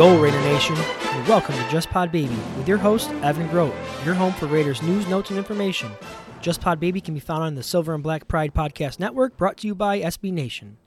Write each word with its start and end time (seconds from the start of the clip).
Go, 0.00 0.18
Raider 0.18 0.40
Nation, 0.40 0.74
and 0.76 1.28
welcome 1.28 1.54
to 1.54 1.68
Just 1.68 1.90
Pod 1.90 2.10
Baby 2.10 2.34
with 2.56 2.66
your 2.66 2.78
host, 2.78 3.10
Evan 3.22 3.46
Grote, 3.48 3.74
your 4.02 4.14
home 4.14 4.32
for 4.32 4.46
Raiders 4.46 4.80
news, 4.80 5.06
notes, 5.08 5.28
and 5.28 5.38
information. 5.38 5.92
Just 6.40 6.62
Pod 6.62 6.80
Baby 6.80 7.02
can 7.02 7.12
be 7.12 7.20
found 7.20 7.42
on 7.42 7.54
the 7.54 7.62
Silver 7.62 7.92
and 7.92 8.02
Black 8.02 8.26
Pride 8.26 8.54
Podcast 8.54 8.98
Network, 8.98 9.36
brought 9.36 9.58
to 9.58 9.66
you 9.66 9.74
by 9.74 10.00
SB 10.00 10.32
Nation. 10.32 10.78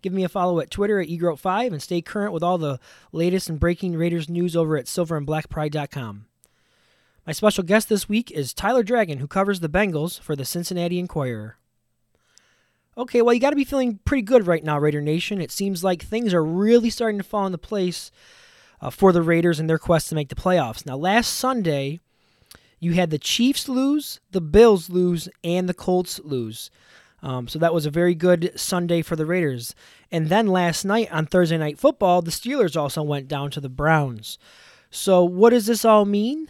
Give 0.00 0.12
me 0.12 0.22
a 0.22 0.28
follow 0.28 0.60
at 0.60 0.70
Twitter 0.70 1.00
at 1.00 1.08
eGrote5 1.08 1.72
and 1.72 1.82
stay 1.82 2.00
current 2.02 2.32
with 2.32 2.44
all 2.44 2.56
the 2.56 2.78
latest 3.10 3.48
and 3.48 3.58
breaking 3.58 3.96
Raiders 3.96 4.28
news 4.28 4.54
over 4.54 4.76
at 4.76 4.86
silverandblackpride.com. 4.86 6.26
My 7.26 7.32
special 7.32 7.64
guest 7.64 7.88
this 7.88 8.08
week 8.08 8.30
is 8.30 8.54
Tyler 8.54 8.84
Dragon, 8.84 9.18
who 9.18 9.26
covers 9.26 9.58
the 9.58 9.68
Bengals 9.68 10.20
for 10.20 10.36
the 10.36 10.44
Cincinnati 10.44 11.00
Enquirer. 11.00 11.56
Okay, 12.98 13.22
well, 13.22 13.32
you 13.32 13.40
got 13.40 13.50
to 13.50 13.56
be 13.56 13.64
feeling 13.64 14.00
pretty 14.04 14.22
good 14.22 14.46
right 14.46 14.64
now, 14.64 14.78
Raider 14.78 15.00
Nation. 15.00 15.40
It 15.40 15.52
seems 15.52 15.84
like 15.84 16.02
things 16.02 16.34
are 16.34 16.44
really 16.44 16.90
starting 16.90 17.18
to 17.18 17.24
fall 17.24 17.46
into 17.46 17.58
place 17.58 18.10
uh, 18.80 18.90
for 18.90 19.12
the 19.12 19.22
Raiders 19.22 19.60
and 19.60 19.70
their 19.70 19.78
quest 19.78 20.08
to 20.08 20.14
make 20.14 20.28
the 20.28 20.34
playoffs. 20.34 20.84
Now, 20.84 20.96
last 20.96 21.28
Sunday, 21.34 22.00
you 22.80 22.94
had 22.94 23.10
the 23.10 23.18
Chiefs 23.18 23.68
lose, 23.68 24.20
the 24.32 24.40
Bills 24.40 24.90
lose, 24.90 25.28
and 25.44 25.68
the 25.68 25.74
Colts 25.74 26.20
lose. 26.24 26.70
Um, 27.22 27.46
so 27.46 27.58
that 27.58 27.74
was 27.74 27.86
a 27.86 27.90
very 27.90 28.14
good 28.14 28.58
Sunday 28.58 29.02
for 29.02 29.14
the 29.14 29.26
Raiders. 29.26 29.74
And 30.10 30.28
then 30.28 30.46
last 30.46 30.84
night 30.84 31.12
on 31.12 31.26
Thursday 31.26 31.58
Night 31.58 31.78
Football, 31.78 32.22
the 32.22 32.30
Steelers 32.30 32.76
also 32.76 33.02
went 33.02 33.28
down 33.28 33.50
to 33.52 33.60
the 33.60 33.68
Browns. 33.68 34.38
So, 34.90 35.22
what 35.22 35.50
does 35.50 35.66
this 35.66 35.84
all 35.84 36.04
mean? 36.04 36.48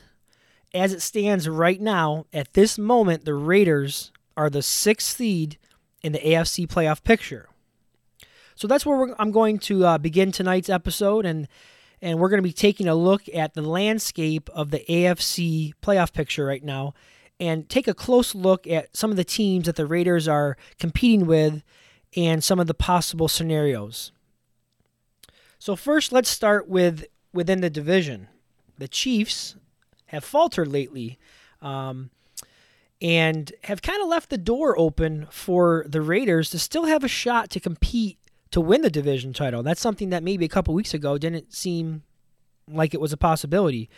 As 0.72 0.92
it 0.92 1.02
stands 1.02 1.48
right 1.48 1.80
now, 1.80 2.26
at 2.32 2.54
this 2.54 2.78
moment, 2.78 3.24
the 3.24 3.34
Raiders 3.34 4.12
are 4.36 4.48
the 4.48 4.62
sixth 4.62 5.16
seed 5.16 5.58
in 6.02 6.12
the 6.12 6.18
AFC 6.18 6.66
playoff 6.66 7.02
picture. 7.02 7.48
So 8.54 8.68
that's 8.68 8.84
where 8.84 9.14
I'm 9.18 9.30
going 9.30 9.58
to 9.60 9.86
uh, 9.86 9.98
begin 9.98 10.32
tonight's 10.32 10.68
episode, 10.68 11.24
and 11.24 11.48
and 12.02 12.18
we're 12.18 12.28
going 12.28 12.42
to 12.42 12.48
be 12.48 12.52
taking 12.52 12.88
a 12.88 12.94
look 12.94 13.22
at 13.34 13.54
the 13.54 13.62
landscape 13.62 14.48
of 14.50 14.70
the 14.70 14.84
AFC 14.88 15.72
playoff 15.82 16.12
picture 16.12 16.44
right 16.44 16.62
now, 16.62 16.94
and 17.38 17.68
take 17.68 17.88
a 17.88 17.94
close 17.94 18.34
look 18.34 18.66
at 18.66 18.94
some 18.96 19.10
of 19.10 19.16
the 19.16 19.24
teams 19.24 19.66
that 19.66 19.76
the 19.76 19.86
Raiders 19.86 20.28
are 20.28 20.56
competing 20.78 21.26
with, 21.26 21.62
and 22.16 22.44
some 22.44 22.60
of 22.60 22.66
the 22.66 22.74
possible 22.74 23.28
scenarios. 23.28 24.12
So 25.58 25.76
first, 25.76 26.12
let's 26.12 26.30
start 26.30 26.68
with 26.68 27.06
within 27.32 27.60
the 27.60 27.70
division. 27.70 28.28
The 28.78 28.88
Chiefs 28.88 29.56
have 30.06 30.24
faltered 30.24 30.68
lately. 30.68 31.18
Um, 31.62 32.10
and 33.00 33.52
have 33.64 33.82
kind 33.82 34.02
of 34.02 34.08
left 34.08 34.30
the 34.30 34.38
door 34.38 34.78
open 34.78 35.26
for 35.30 35.84
the 35.88 36.00
Raiders 36.00 36.50
to 36.50 36.58
still 36.58 36.84
have 36.84 37.02
a 37.02 37.08
shot 37.08 37.50
to 37.50 37.60
compete 37.60 38.18
to 38.50 38.60
win 38.60 38.82
the 38.82 38.90
division 38.90 39.32
title. 39.32 39.62
That's 39.62 39.80
something 39.80 40.10
that 40.10 40.22
maybe 40.22 40.44
a 40.44 40.48
couple 40.48 40.74
weeks 40.74 40.92
ago 40.92 41.18
didn't 41.18 41.54
seem 41.54 42.02
like 42.68 42.94
it 42.94 43.00
was 43.00 43.12
a 43.12 43.16
possibility. 43.16 43.88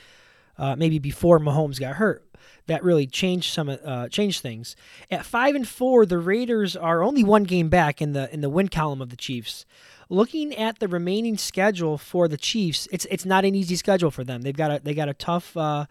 Uh, 0.59 0.77
maybe 0.77 0.99
before 0.99 1.39
Mahomes 1.39 1.81
got 1.81 1.97
hurt, 1.97 2.29
that 2.67 2.85
really 2.85 3.07
changed 3.07 3.53
some 3.53 3.69
uh, 3.71 4.09
changed 4.09 4.43
things. 4.43 4.77
At 5.11 5.25
five 5.25 5.55
and 5.55 5.67
four, 5.67 6.05
the 6.05 6.19
Raiders 6.19 6.77
are 6.77 7.03
only 7.03 7.25
one 7.25 7.45
game 7.45 7.71
back 7.71 8.03
in 8.03 8.13
the 8.13 8.33
in 8.33 8.43
the 8.43 8.51
win 8.51 8.69
column 8.69 9.01
of 9.01 9.09
the 9.09 9.17
Chiefs. 9.17 9.65
Looking 10.11 10.55
at 10.55 10.79
the 10.79 10.89
remaining 10.89 11.39
schedule 11.39 11.97
for 11.97 12.29
the 12.29 12.37
Chiefs, 12.37 12.87
it's 12.93 13.07
it's 13.11 13.25
not 13.25 13.47
an 13.47 13.55
easy 13.55 13.77
schedule 13.77 14.11
for 14.11 14.25
them. 14.25 14.43
They've 14.43 14.57
got 14.57 14.71
a 14.71 14.81
they 14.85 14.95
got 14.95 15.09
a 15.09 15.15
tough. 15.15 15.57
Uh, 15.57 15.87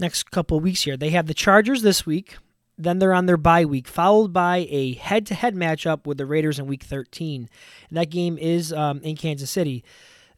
next 0.00 0.30
couple 0.30 0.58
weeks 0.60 0.82
here. 0.82 0.96
They 0.96 1.10
have 1.10 1.26
the 1.26 1.34
Chargers 1.34 1.82
this 1.82 2.04
week, 2.06 2.36
then 2.78 2.98
they're 2.98 3.14
on 3.14 3.26
their 3.26 3.36
bye 3.36 3.64
week, 3.64 3.86
followed 3.86 4.32
by 4.32 4.66
a 4.70 4.94
head 4.94 5.26
to 5.26 5.34
head 5.34 5.54
matchup 5.54 6.06
with 6.06 6.18
the 6.18 6.26
Raiders 6.26 6.58
in 6.58 6.66
week 6.66 6.82
13. 6.82 7.48
And 7.88 7.98
that 7.98 8.10
game 8.10 8.38
is 8.38 8.72
um, 8.72 9.00
in 9.02 9.16
Kansas 9.16 9.50
City. 9.50 9.84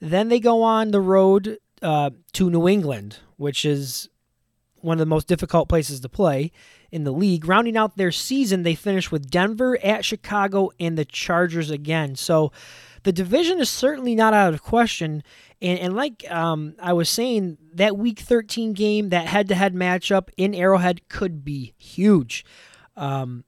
Then 0.00 0.28
they 0.28 0.40
go 0.40 0.62
on 0.62 0.90
the 0.90 1.00
road 1.00 1.58
uh, 1.80 2.10
to 2.32 2.50
New 2.50 2.66
England, 2.66 3.18
which 3.36 3.64
is 3.64 4.08
one 4.80 4.96
of 4.96 4.98
the 4.98 5.06
most 5.06 5.28
difficult 5.28 5.68
places 5.68 6.00
to 6.00 6.08
play 6.08 6.50
in 6.90 7.04
the 7.04 7.12
league. 7.12 7.46
Rounding 7.46 7.76
out 7.76 7.96
their 7.96 8.10
season, 8.10 8.64
they 8.64 8.74
finish 8.74 9.12
with 9.12 9.30
Denver 9.30 9.78
at 9.82 10.04
Chicago 10.04 10.70
and 10.80 10.98
the 10.98 11.04
Chargers 11.04 11.70
again. 11.70 12.16
So 12.16 12.50
the 13.04 13.12
division 13.12 13.60
is 13.60 13.70
certainly 13.70 14.14
not 14.14 14.34
out 14.34 14.54
of 14.54 14.62
question. 14.62 15.22
And, 15.60 15.78
and 15.78 15.96
like 15.96 16.30
um, 16.30 16.74
I 16.80 16.92
was 16.92 17.08
saying, 17.08 17.58
that 17.74 17.96
Week 17.96 18.20
13 18.20 18.72
game, 18.72 19.08
that 19.08 19.26
head-to-head 19.26 19.74
matchup 19.74 20.28
in 20.36 20.54
Arrowhead 20.54 21.08
could 21.08 21.44
be 21.44 21.74
huge. 21.78 22.44
Um, 22.96 23.44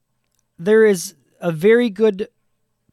there 0.59 0.85
is 0.85 1.15
a 1.41 1.53
very 1.53 1.91
good 1.91 2.29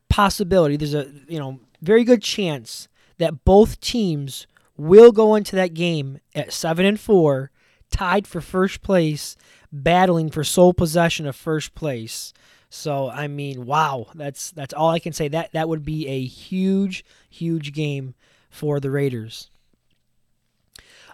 possibility. 0.10 0.76
There's 0.76 0.94
a 0.94 1.12
you 1.28 1.40
know 1.40 1.60
very 1.82 2.04
good 2.04 2.22
chance 2.22 2.88
that 3.18 3.46
both 3.46 3.80
teams 3.80 4.48
will 4.78 5.12
go 5.12 5.36
into 5.36 5.56
that 5.56 5.74
game 5.74 6.20
at 6.36 6.52
seven 6.52 6.86
and 6.86 7.00
four, 7.00 7.52
tied 7.90 8.28
for 8.28 8.42
first 8.42 8.82
place, 8.82 9.38
battling 9.72 10.30
for 10.30 10.44
sole 10.44 10.74
possession 10.74 11.26
of 11.26 11.36
first 11.36 11.74
place. 11.76 12.34
So 12.74 13.10
I 13.10 13.28
mean, 13.28 13.66
wow, 13.66 14.08
that's 14.16 14.52
that's 14.52 14.74
all 14.74 14.90
I 14.90 15.00
can 15.00 15.12
say. 15.12 15.28
That 15.28 15.52
that 15.52 15.68
would 15.68 15.84
be 15.84 16.08
a 16.08 16.24
huge, 16.24 17.04
huge 17.30 17.74
game 17.74 18.16
for 18.50 18.80
the 18.80 18.90
Raiders. 18.90 19.50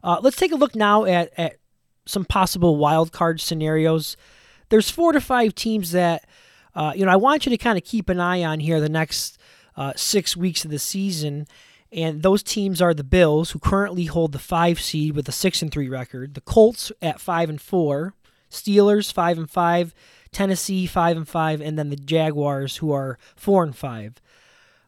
Uh, 0.03 0.19
let's 0.22 0.38
take 0.38 0.51
a 0.51 0.56
look 0.56 0.75
now 0.75 1.06
at, 1.06 1.31
at 1.35 1.57
some 2.06 2.25
possible 2.25 2.78
wild 2.78 3.12
card 3.12 3.41
scenarios. 3.41 4.16
There's 4.69 4.91
four 4.91 5.13
to 5.13 5.19
five 5.19 5.56
teams 5.56 5.94
that 5.94 6.25
uh, 6.75 6.94
you 6.96 7.03
know 7.03 7.12
I 7.12 7.16
want 7.16 7.47
you 7.47 7.50
to 7.50 7.57
kind 7.57 7.75
of 7.75 7.84
keep 7.84 8.07
an 8.07 8.19
eye 8.19 8.44
on 8.44 8.59
here 8.59 8.79
the 8.79 8.88
next 8.88 9.40
uh, 9.75 9.94
six 9.96 10.38
weeks 10.38 10.63
of 10.63 10.69
the 10.69 10.78
season, 10.78 11.47
and 11.91 12.22
those 12.22 12.44
teams 12.44 12.84
are 12.84 12.94
the 12.94 13.03
Bills, 13.03 13.50
who 13.50 13.59
currently 13.59 14.06
hold 14.06 14.31
the 14.31 14.38
five 14.38 14.79
seed 14.79 15.16
with 15.16 15.28
a 15.28 15.31
six 15.31 15.63
and 15.63 15.72
three 15.72 15.90
record, 15.90 16.35
the 16.35 16.41
Colts 16.41 16.91
at 17.01 17.19
five 17.19 17.50
and 17.50 17.59
four, 17.59 18.13
Steelers 18.51 19.12
five 19.12 19.40
and 19.40 19.50
five, 19.50 19.96
Tennessee 20.31 20.85
five 20.85 21.17
and 21.17 21.27
five, 21.27 21.61
and 21.61 21.77
then 21.77 21.89
the 21.89 21.95
Jaguars 21.95 22.77
who 22.77 22.91
are 22.91 23.17
four 23.35 23.63
and 23.63 23.75
five. 23.75 24.21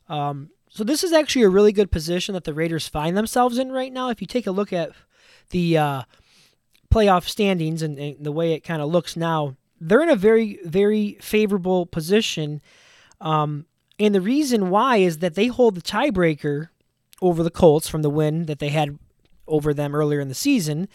Um, 0.07 0.49
so 0.69 0.83
this 0.83 1.03
is 1.03 1.11
actually 1.11 1.43
a 1.43 1.49
really 1.49 1.71
good 1.71 1.91
position 1.91 2.33
that 2.33 2.43
the 2.43 2.53
Raiders 2.53 2.87
find 2.87 3.17
themselves 3.17 3.57
in 3.57 3.71
right 3.71 3.91
now. 3.91 4.09
If 4.09 4.21
you 4.21 4.27
take 4.27 4.47
a 4.47 4.51
look 4.51 4.71
at 4.71 4.91
the 5.49 5.77
uh, 5.77 6.01
playoff 6.93 7.27
standings 7.27 7.81
and, 7.81 7.97
and, 7.97 8.23
the 8.23 8.31
way 8.31 8.53
it 8.53 8.63
kind 8.63 8.81
of 8.81 8.89
looks 8.89 9.15
now, 9.15 9.55
they're 9.81 10.03
in 10.03 10.09
a 10.09 10.15
very, 10.15 10.59
very 10.63 11.17
favorable 11.21 11.85
position. 11.85 12.61
Um, 13.19 13.65
and 13.99 14.13
the 14.13 14.21
reason 14.21 14.69
why 14.69 14.97
is 14.97 15.17
that 15.19 15.35
they 15.35 15.47
hold 15.47 15.75
the 15.75 15.81
tiebreaker 15.81 16.69
over 17.21 17.43
the 17.43 17.51
Colts 17.51 17.89
from 17.89 18.01
the 18.01 18.09
win 18.09 18.45
that 18.45 18.59
they 18.59 18.69
had 18.69 18.97
over 19.47 19.73
them 19.73 19.95
earlier 19.95 20.19
in 20.19 20.29
the 20.29 20.35
season. 20.35 20.87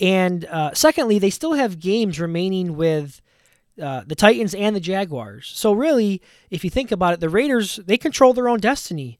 And 0.00 0.44
uh, 0.46 0.74
secondly, 0.74 1.18
they 1.18 1.30
still 1.30 1.54
have 1.54 1.80
games 1.80 2.20
remaining 2.20 2.76
with 2.76 3.22
uh, 3.80 4.02
the 4.06 4.14
Titans 4.14 4.54
and 4.54 4.74
the 4.74 4.80
Jaguars. 4.80 5.50
So 5.54 5.72
really, 5.72 6.22
if 6.50 6.64
you 6.64 6.70
think 6.70 6.90
about 6.90 7.14
it, 7.14 7.20
the 7.20 7.28
Raiders 7.28 7.76
they 7.86 7.98
control 7.98 8.32
their 8.32 8.48
own 8.48 8.58
destiny, 8.58 9.18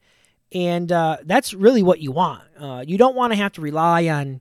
and 0.52 0.90
uh, 0.90 1.18
that's 1.24 1.52
really 1.52 1.82
what 1.82 2.00
you 2.00 2.12
want. 2.12 2.42
Uh, 2.58 2.84
you 2.86 2.98
don't 2.98 3.16
want 3.16 3.32
to 3.32 3.36
have 3.36 3.52
to 3.52 3.60
rely 3.60 4.08
on 4.08 4.40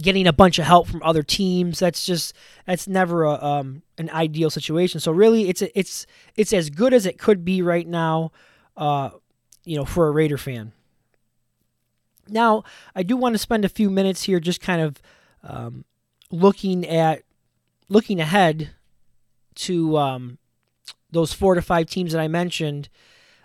getting 0.00 0.26
a 0.26 0.32
bunch 0.32 0.58
of 0.58 0.64
help 0.64 0.88
from 0.88 1.02
other 1.02 1.22
teams. 1.22 1.78
That's 1.78 2.06
just 2.06 2.34
that's 2.66 2.86
never 2.86 3.24
a, 3.24 3.32
um, 3.44 3.82
an 3.98 4.10
ideal 4.10 4.50
situation. 4.50 5.00
So 5.00 5.12
really, 5.12 5.48
it's 5.48 5.62
it's 5.74 6.06
it's 6.36 6.52
as 6.52 6.70
good 6.70 6.94
as 6.94 7.06
it 7.06 7.18
could 7.18 7.44
be 7.44 7.62
right 7.62 7.86
now. 7.86 8.32
Uh, 8.76 9.10
you 9.64 9.76
know, 9.76 9.84
for 9.84 10.08
a 10.08 10.10
Raider 10.10 10.38
fan. 10.38 10.72
Now, 12.28 12.64
I 12.94 13.02
do 13.02 13.16
want 13.16 13.34
to 13.34 13.38
spend 13.38 13.64
a 13.64 13.68
few 13.68 13.90
minutes 13.90 14.24
here 14.24 14.40
just 14.40 14.60
kind 14.60 14.80
of 14.80 15.02
um, 15.42 15.84
looking 16.30 16.86
at 16.86 17.22
looking 17.88 18.20
ahead 18.20 18.70
to 19.56 19.96
um, 19.96 20.38
those 21.10 21.32
four 21.32 21.54
to 21.54 21.62
five 21.62 21.86
teams 21.86 22.12
that 22.12 22.20
I 22.20 22.28
mentioned 22.28 22.88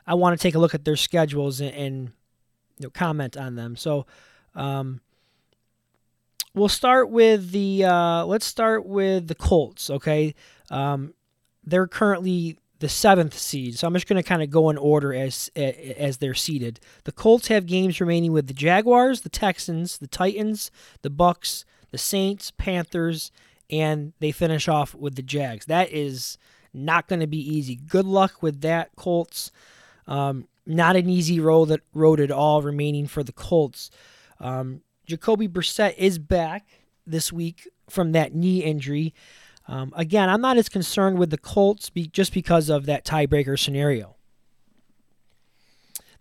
I 0.07 0.13
want 0.13 0.39
to 0.39 0.41
take 0.41 0.55
a 0.55 0.59
look 0.59 0.73
at 0.73 0.85
their 0.85 0.95
schedules 0.95 1.59
and, 1.59 1.75
and 1.75 2.11
you 2.79 2.85
know, 2.85 2.89
comment 2.89 3.35
on 3.35 3.55
them. 3.55 3.75
So 3.75 4.05
um, 4.55 5.01
we'll 6.55 6.69
start 6.69 7.09
with 7.09 7.51
the 7.51 7.83
uh, 7.83 8.25
let's 8.25 8.45
start 8.45 8.85
with 8.85 9.27
the 9.27 9.35
Colts. 9.35 9.89
Okay, 9.89 10.33
um, 10.71 11.13
they're 11.63 11.87
currently 11.87 12.57
the 12.79 12.87
seventh 12.87 13.37
seed, 13.37 13.77
so 13.77 13.85
I'm 13.85 13.93
just 13.93 14.07
going 14.07 14.21
to 14.21 14.27
kind 14.27 14.41
of 14.41 14.49
go 14.49 14.69
in 14.69 14.77
order 14.77 15.13
as 15.13 15.51
as 15.55 16.17
they're 16.17 16.33
seeded. 16.33 16.79
The 17.03 17.11
Colts 17.11 17.49
have 17.49 17.65
games 17.65 17.99
remaining 17.99 18.31
with 18.31 18.47
the 18.47 18.53
Jaguars, 18.53 19.21
the 19.21 19.29
Texans, 19.29 19.97
the 19.97 20.07
Titans, 20.07 20.71
the 21.01 21.09
Bucks, 21.09 21.65
the 21.91 21.97
Saints, 21.97 22.51
Panthers, 22.51 23.29
and 23.69 24.13
they 24.19 24.31
finish 24.31 24.67
off 24.67 24.95
with 24.95 25.15
the 25.15 25.21
Jags. 25.21 25.65
That 25.65 25.91
is 25.91 26.37
not 26.73 27.07
going 27.07 27.19
to 27.19 27.27
be 27.27 27.39
easy. 27.39 27.75
Good 27.75 28.05
luck 28.05 28.41
with 28.41 28.61
that, 28.61 28.95
Colts. 28.95 29.51
Um, 30.07 30.47
not 30.65 30.95
an 30.95 31.09
easy 31.09 31.39
road, 31.39 31.81
road 31.93 32.19
at 32.19 32.31
all 32.31 32.61
remaining 32.61 33.07
for 33.07 33.23
the 33.23 33.31
Colts. 33.31 33.89
Um, 34.39 34.81
Jacoby 35.05 35.47
Brissett 35.47 35.95
is 35.97 36.19
back 36.19 36.67
this 37.05 37.31
week 37.31 37.67
from 37.89 38.11
that 38.11 38.35
knee 38.35 38.63
injury. 38.63 39.13
Um, 39.67 39.93
again, 39.95 40.29
I'm 40.29 40.41
not 40.41 40.57
as 40.57 40.69
concerned 40.69 41.17
with 41.17 41.29
the 41.29 41.37
Colts 41.37 41.89
be, 41.89 42.07
just 42.07 42.33
because 42.33 42.69
of 42.69 42.85
that 42.85 43.05
tiebreaker 43.05 43.57
scenario. 43.57 44.15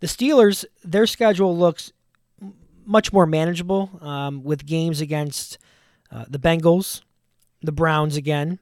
The 0.01 0.07
Steelers, 0.07 0.65
their 0.85 1.07
schedule 1.07 1.57
looks 1.57 1.93
much 2.85 3.13
more 3.13 3.27
manageable 3.27 3.99
um, 4.01 4.45
with 4.45 4.67
games 4.67 5.01
against 5.01 5.59
uh, 6.11 6.25
the 6.29 6.39
Bengals, 6.39 7.03
the 7.67 7.73
Browns 7.73 8.17
again, 8.17 8.59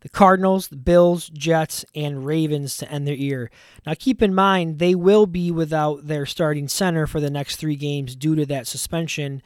the 0.00 0.08
Cardinals, 0.10 0.68
the 0.68 0.76
Bills, 0.76 1.30
Jets, 1.30 1.84
and 1.94 2.26
Ravens 2.26 2.76
to 2.76 2.90
end 2.90 3.06
their 3.06 3.14
year. 3.14 3.50
Now, 3.86 3.94
keep 3.98 4.20
in 4.20 4.34
mind, 4.34 4.78
they 4.78 4.94
will 4.94 5.26
be 5.26 5.50
without 5.50 6.06
their 6.06 6.26
starting 6.26 6.68
center 6.68 7.06
for 7.06 7.20
the 7.20 7.30
next 7.30 7.56
three 7.56 7.76
games 7.76 8.14
due 8.14 8.34
to 8.34 8.44
that 8.46 8.66
suspension 8.66 9.42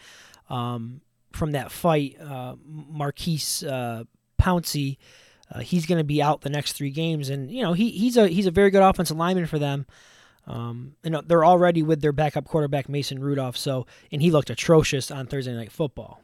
um, 0.51 1.01
from 1.33 1.53
that 1.53 1.71
fight. 1.71 2.21
Uh, 2.21 2.57
Maurkice 2.67 3.63
uh, 3.63 4.05
Pouncey, 4.41 4.97
uh, 5.53 5.61
he's 5.61 5.87
going 5.87 5.99
to 5.99 6.05
be 6.05 6.21
out 6.21 6.41
the 6.41 6.51
next 6.51 6.73
three 6.73 6.91
games, 6.91 7.29
and 7.29 7.51
you 7.51 7.63
know 7.63 7.73
he 7.73 7.91
he's 7.91 8.17
a 8.17 8.29
he's 8.29 8.47
a 8.47 8.51
very 8.51 8.71
good 8.71 8.83
offensive 8.83 9.17
lineman 9.17 9.47
for 9.47 9.59
them. 9.59 9.87
Um, 10.47 10.97
you 11.05 11.11
know 11.11 11.21
they're 11.21 11.45
already 11.45 11.83
with 11.83 12.01
their 12.01 12.13
backup 12.13 12.47
quarterback 12.47 12.89
Mason 12.89 13.21
Rudolph, 13.21 13.57
so 13.57 13.87
and 14.11 14.21
he 14.21 14.31
looked 14.31 14.51
atrocious 14.51 15.11
on 15.11 15.27
Thursday 15.27 15.55
Night 15.55 15.73
Football. 15.73 16.21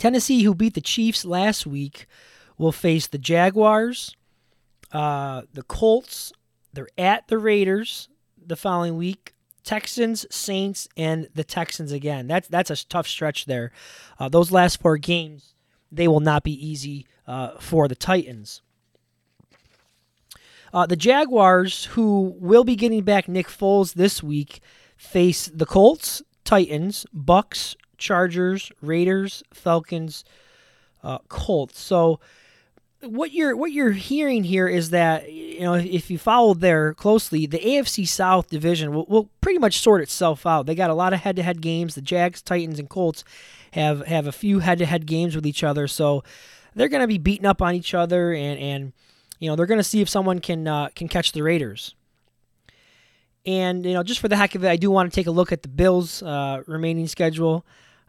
Tennessee, 0.00 0.44
who 0.44 0.54
beat 0.54 0.72
the 0.72 0.80
Chiefs 0.80 1.26
last 1.26 1.66
week, 1.66 2.06
will 2.56 2.72
face 2.72 3.06
the 3.06 3.18
Jaguars, 3.18 4.16
uh, 4.92 5.42
the 5.52 5.62
Colts. 5.62 6.32
They're 6.72 6.88
at 6.96 7.28
the 7.28 7.36
Raiders 7.36 8.08
the 8.44 8.56
following 8.56 8.96
week. 8.96 9.34
Texans, 9.62 10.24
Saints, 10.34 10.88
and 10.96 11.28
the 11.34 11.44
Texans 11.44 11.92
again. 11.92 12.26
That's 12.26 12.48
that's 12.48 12.70
a 12.70 12.86
tough 12.86 13.06
stretch 13.06 13.44
there. 13.44 13.72
Uh, 14.18 14.30
those 14.30 14.50
last 14.50 14.80
four 14.80 14.96
games, 14.96 15.54
they 15.92 16.08
will 16.08 16.20
not 16.20 16.44
be 16.44 16.66
easy 16.66 17.06
uh, 17.26 17.58
for 17.60 17.86
the 17.86 17.94
Titans. 17.94 18.62
Uh, 20.72 20.86
the 20.86 20.96
Jaguars, 20.96 21.84
who 21.84 22.34
will 22.38 22.64
be 22.64 22.74
getting 22.74 23.02
back 23.02 23.28
Nick 23.28 23.48
Foles 23.48 23.92
this 23.92 24.22
week, 24.22 24.60
face 24.96 25.50
the 25.52 25.66
Colts, 25.66 26.22
Titans, 26.42 27.04
Bucks, 27.12 27.76
Chargers, 28.00 28.72
Raiders, 28.82 29.44
Falcons, 29.52 30.24
uh, 31.04 31.18
Colts. 31.28 31.78
So 31.78 32.18
what 33.02 33.32
you're 33.32 33.56
what 33.56 33.72
you're 33.72 33.92
hearing 33.92 34.44
here 34.44 34.68
is 34.68 34.90
that 34.90 35.32
you 35.32 35.60
know 35.60 35.74
if 35.74 36.10
you 36.10 36.18
follow 36.18 36.54
there 36.54 36.92
closely, 36.94 37.46
the 37.46 37.58
AFC 37.58 38.06
South 38.06 38.48
division 38.48 38.92
will, 38.92 39.06
will 39.06 39.30
pretty 39.40 39.58
much 39.58 39.78
sort 39.78 40.02
itself 40.02 40.46
out. 40.46 40.66
They 40.66 40.74
got 40.74 40.90
a 40.90 40.94
lot 40.94 41.12
of 41.12 41.20
head-to-head 41.20 41.62
games. 41.62 41.94
The 41.94 42.02
Jags, 42.02 42.42
Titans, 42.42 42.78
and 42.78 42.88
Colts 42.88 43.24
have 43.72 44.06
have 44.06 44.26
a 44.26 44.32
few 44.32 44.58
head-to-head 44.58 45.06
games 45.06 45.34
with 45.34 45.46
each 45.46 45.64
other, 45.64 45.88
so 45.88 46.22
they're 46.74 46.88
going 46.88 47.02
to 47.02 47.06
be 47.06 47.18
beating 47.18 47.46
up 47.46 47.62
on 47.62 47.74
each 47.74 47.94
other, 47.94 48.32
and 48.32 48.58
and 48.58 48.92
you 49.38 49.48
know 49.48 49.56
they're 49.56 49.66
going 49.66 49.78
to 49.78 49.84
see 49.84 50.00
if 50.00 50.08
someone 50.08 50.40
can 50.40 50.66
uh, 50.66 50.88
can 50.94 51.08
catch 51.08 51.32
the 51.32 51.42
Raiders. 51.42 51.94
And 53.46 53.86
you 53.86 53.94
know, 53.94 54.02
just 54.02 54.20
for 54.20 54.28
the 54.28 54.36
heck 54.36 54.54
of 54.54 54.64
it, 54.64 54.68
I 54.68 54.76
do 54.76 54.90
want 54.90 55.10
to 55.10 55.14
take 55.14 55.26
a 55.26 55.30
look 55.30 55.52
at 55.52 55.62
the 55.62 55.68
Bills' 55.68 56.22
uh, 56.22 56.62
remaining 56.66 57.08
schedule. 57.08 57.64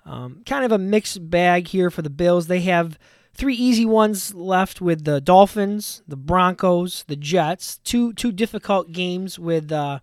Um, 0.05 0.41
kind 0.45 0.65
of 0.65 0.71
a 0.71 0.77
mixed 0.77 1.29
bag 1.29 1.67
here 1.67 1.89
for 1.89 2.01
the 2.01 2.09
Bills. 2.09 2.47
They 2.47 2.61
have 2.61 2.97
three 3.33 3.55
easy 3.55 3.85
ones 3.85 4.33
left 4.33 4.81
with 4.81 5.05
the 5.05 5.21
Dolphins, 5.21 6.01
the 6.07 6.17
Broncos, 6.17 7.03
the 7.07 7.15
Jets. 7.15 7.77
Two 7.83 8.13
two 8.13 8.31
difficult 8.31 8.91
games 8.91 9.37
with 9.37 9.71
uh, 9.71 9.99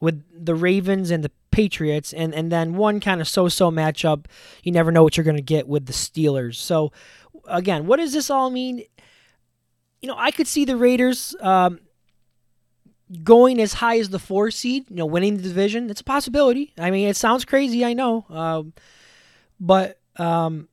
with 0.00 0.22
the 0.32 0.54
Ravens 0.54 1.10
and 1.10 1.24
the 1.24 1.32
Patriots, 1.50 2.12
and 2.12 2.34
and 2.34 2.52
then 2.52 2.76
one 2.76 3.00
kind 3.00 3.20
of 3.20 3.28
so-so 3.28 3.70
matchup. 3.70 4.26
You 4.62 4.72
never 4.72 4.92
know 4.92 5.02
what 5.02 5.16
you're 5.16 5.24
going 5.24 5.36
to 5.36 5.42
get 5.42 5.66
with 5.66 5.86
the 5.86 5.92
Steelers. 5.92 6.56
So 6.56 6.92
again, 7.48 7.86
what 7.86 7.96
does 7.96 8.12
this 8.12 8.30
all 8.30 8.50
mean? 8.50 8.82
You 10.00 10.08
know, 10.08 10.16
I 10.16 10.30
could 10.30 10.46
see 10.46 10.64
the 10.64 10.76
Raiders. 10.76 11.34
Um, 11.40 11.80
going 13.22 13.60
as 13.60 13.74
high 13.74 13.98
as 13.98 14.08
the 14.08 14.18
four 14.18 14.50
seed, 14.50 14.84
you 14.90 14.96
know, 14.96 15.06
winning 15.06 15.36
the 15.36 15.42
division, 15.42 15.88
it's 15.90 16.00
a 16.00 16.04
possibility. 16.04 16.72
I 16.76 16.90
mean, 16.90 17.08
it 17.08 17.16
sounds 17.16 17.44
crazy, 17.44 17.84
I 17.84 17.92
know. 17.92 18.26
Um, 18.28 18.72
but 19.60 19.98
um, 20.16 20.68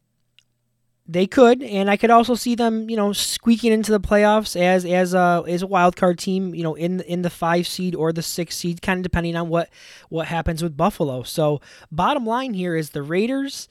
they 1.08 1.28
could, 1.28 1.62
and 1.62 1.90
I 1.90 1.98
could 1.98 2.12
also 2.12 2.36
see 2.36 2.56
them, 2.56 2.90
you 2.90 2.96
know, 2.96 3.12
squeaking 3.14 3.74
into 3.74 3.92
the 3.92 4.00
playoffs 4.00 4.60
as 4.60 4.86
as 4.86 5.14
a 5.14 5.44
as 5.48 5.62
a 5.62 5.68
wild 5.68 5.96
card 5.96 6.18
team, 6.18 6.56
you 6.56 6.64
know, 6.64 6.76
in 6.76 7.02
in 7.02 7.22
the 7.22 7.30
five 7.30 7.68
seed 7.68 7.96
or 7.96 8.14
the 8.14 8.22
six 8.22 8.56
seed, 8.56 8.82
kind 8.82 9.00
of 9.00 9.04
depending 9.04 9.36
on 9.36 9.50
what 9.50 9.70
what 10.10 10.28
happens 10.28 10.64
with 10.64 10.78
Buffalo. 10.78 11.24
So, 11.24 11.60
bottom 11.92 12.26
line 12.26 12.54
here 12.54 12.76
is 12.76 12.92
the 12.92 13.04
Raiders, 13.04 13.68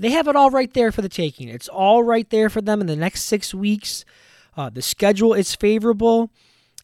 they 0.00 0.10
have 0.10 0.28
it 0.28 0.36
all 0.36 0.50
right 0.50 0.72
there 0.72 0.90
for 0.90 1.02
the 1.02 1.08
taking. 1.10 1.48
It's 1.48 1.68
all 1.68 2.02
right 2.02 2.28
there 2.30 2.48
for 2.48 2.62
them 2.62 2.80
in 2.80 2.86
the 2.86 2.96
next 2.96 3.22
six 3.22 3.54
weeks. 3.54 4.04
Uh, 4.56 4.70
the 4.70 4.82
schedule 4.82 5.34
is 5.34 5.54
favorable. 5.54 6.30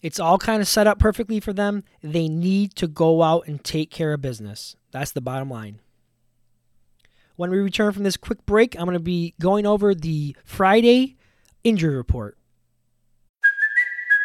It's 0.02 0.20
all 0.20 0.38
kind 0.38 0.60
of 0.60 0.68
set 0.68 0.86
up 0.86 0.98
perfectly 0.98 1.40
for 1.40 1.54
them. 1.54 1.82
They 2.02 2.28
need 2.28 2.74
to 2.76 2.86
go 2.86 3.22
out 3.22 3.46
and 3.46 3.64
take 3.64 3.90
care 3.90 4.12
of 4.12 4.20
business. 4.20 4.76
That's 4.90 5.12
the 5.12 5.22
bottom 5.22 5.50
line. 5.50 5.80
When 7.36 7.50
we 7.50 7.58
return 7.58 7.92
from 7.92 8.02
this 8.02 8.16
quick 8.16 8.44
break, 8.46 8.74
I'm 8.78 8.86
going 8.86 8.94
to 8.94 9.00
be 9.00 9.34
going 9.40 9.66
over 9.66 9.94
the 9.94 10.34
Friday 10.44 11.16
injury 11.64 11.94
report. 11.94 12.38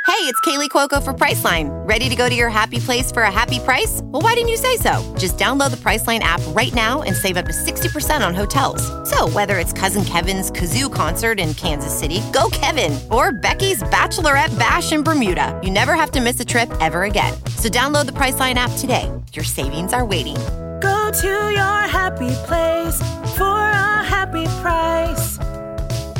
Hey, 0.07 0.27
it's 0.27 0.39
Kaley 0.41 0.69
Cuoco 0.69 1.01
for 1.01 1.13
Priceline. 1.13 1.69
Ready 1.87 2.07
to 2.07 2.15
go 2.15 2.29
to 2.29 2.35
your 2.35 2.49
happy 2.49 2.79
place 2.79 3.11
for 3.11 3.23
a 3.23 3.31
happy 3.31 3.59
price? 3.59 4.01
Well, 4.03 4.21
why 4.21 4.35
didn't 4.35 4.49
you 4.49 4.57
say 4.57 4.77
so? 4.77 5.15
Just 5.18 5.37
download 5.37 5.71
the 5.71 5.77
Priceline 5.77 6.19
app 6.19 6.41
right 6.49 6.73
now 6.73 7.01
and 7.01 7.15
save 7.15 7.37
up 7.37 7.45
to 7.45 7.51
60% 7.51 8.25
on 8.25 8.35
hotels. 8.35 8.81
So, 9.09 9.27
whether 9.30 9.57
it's 9.57 9.73
Cousin 9.73 10.06
Kevin's 10.06 10.51
Kazoo 10.51 10.94
concert 10.94 11.39
in 11.39 11.53
Kansas 11.56 11.97
City, 11.97 12.21
go 12.33 12.49
Kevin, 12.51 12.99
or 13.09 13.31
Becky's 13.31 13.81
Bachelorette 13.83 14.57
Bash 14.59 14.91
in 14.91 15.01
Bermuda, 15.01 15.59
you 15.63 15.71
never 15.71 15.95
have 15.95 16.11
to 16.11 16.21
miss 16.21 16.39
a 16.39 16.45
trip 16.45 16.71
ever 16.80 17.03
again. 17.03 17.33
So, 17.57 17.68
download 17.68 18.06
the 18.06 18.11
Priceline 18.11 18.56
app 18.56 18.71
today. 18.77 19.09
Your 19.33 19.45
savings 19.45 19.91
are 19.91 20.06
waiting 20.06 20.37
Go 20.81 21.11
to 21.11 21.28
your 21.28 21.81
happy 21.88 22.31
place 22.47 22.97
for 23.38 23.44
a 23.44 24.04
happy 24.04 24.45
price. 24.61 25.38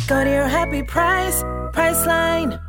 Go 0.08 0.24
to 0.24 0.30
your 0.30 0.48
happy 0.48 0.84
price, 0.84 1.42
Priceline. 1.74 2.62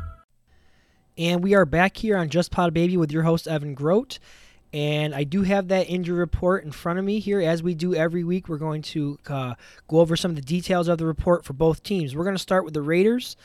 And 1.19 1.43
we 1.43 1.53
are 1.53 1.65
back 1.65 1.95
here 1.95 2.17
on 2.17 2.29
Just 2.29 2.49
Pod 2.49 2.73
Baby 2.73 2.97
with 2.97 3.11
your 3.11 3.21
host 3.21 3.47
Evan 3.47 3.75
Grote. 3.75 4.17
And 4.73 5.13
I 5.13 5.23
do 5.23 5.43
have 5.43 5.67
that 5.67 5.87
injury 5.87 6.17
report 6.17 6.63
in 6.63 6.71
front 6.71 6.97
of 6.97 7.05
me 7.05 7.19
here. 7.19 7.39
As 7.39 7.61
we 7.61 7.75
do 7.75 7.93
every 7.93 8.23
week, 8.23 8.49
we're 8.49 8.57
going 8.57 8.81
to 8.81 9.19
uh, 9.27 9.53
go 9.87 9.99
over 9.99 10.15
some 10.15 10.31
of 10.31 10.35
the 10.35 10.41
details 10.41 10.87
of 10.87 10.97
the 10.97 11.05
report 11.05 11.45
for 11.45 11.53
both 11.53 11.83
teams. 11.83 12.15
We're 12.15 12.23
going 12.23 12.35
to 12.35 12.41
start 12.41 12.65
with 12.65 12.73
the 12.73 12.81
Raiders. 12.81 13.35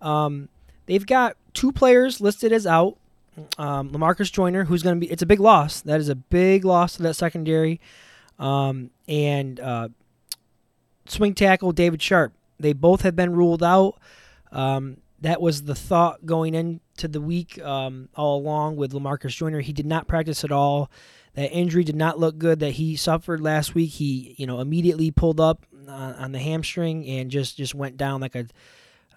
Um, 0.00 0.48
they've 0.86 1.04
got 1.04 1.36
two 1.52 1.72
players 1.72 2.20
listed 2.20 2.52
as 2.52 2.64
out 2.64 2.96
um, 3.58 3.90
Lamarcus 3.90 4.32
Joyner, 4.32 4.64
who's 4.64 4.82
going 4.82 5.00
to 5.00 5.06
be, 5.06 5.10
it's 5.10 5.22
a 5.22 5.26
big 5.26 5.40
loss. 5.40 5.80
That 5.80 6.00
is 6.00 6.08
a 6.08 6.14
big 6.14 6.64
loss 6.64 6.96
to 6.96 7.02
that 7.04 7.14
secondary. 7.14 7.80
Um, 8.38 8.90
and 9.08 9.58
uh, 9.58 9.88
swing 11.06 11.34
tackle 11.34 11.72
David 11.72 12.00
Sharpe. 12.00 12.32
They 12.60 12.72
both 12.72 13.02
have 13.02 13.16
been 13.16 13.32
ruled 13.32 13.62
out. 13.62 13.98
Um, 14.52 14.98
that 15.20 15.40
was 15.40 15.62
the 15.62 15.74
thought 15.74 16.24
going 16.24 16.54
into 16.54 17.08
the 17.08 17.20
week 17.20 17.60
um, 17.62 18.08
all 18.14 18.38
along 18.38 18.76
with 18.76 18.92
Lamarcus 18.92 19.34
Joyner. 19.34 19.60
He 19.60 19.72
did 19.72 19.86
not 19.86 20.06
practice 20.06 20.44
at 20.44 20.52
all. 20.52 20.90
That 21.34 21.52
injury 21.52 21.84
did 21.84 21.96
not 21.96 22.18
look 22.18 22.38
good 22.38 22.60
that 22.60 22.72
he 22.72 22.96
suffered 22.96 23.40
last 23.40 23.74
week. 23.74 23.90
He, 23.90 24.34
you 24.38 24.46
know, 24.46 24.60
immediately 24.60 25.10
pulled 25.10 25.40
up 25.40 25.66
uh, 25.88 26.14
on 26.18 26.32
the 26.32 26.38
hamstring 26.38 27.06
and 27.06 27.30
just 27.30 27.56
just 27.56 27.74
went 27.74 27.96
down 27.96 28.20
like 28.20 28.34
a, 28.34 28.46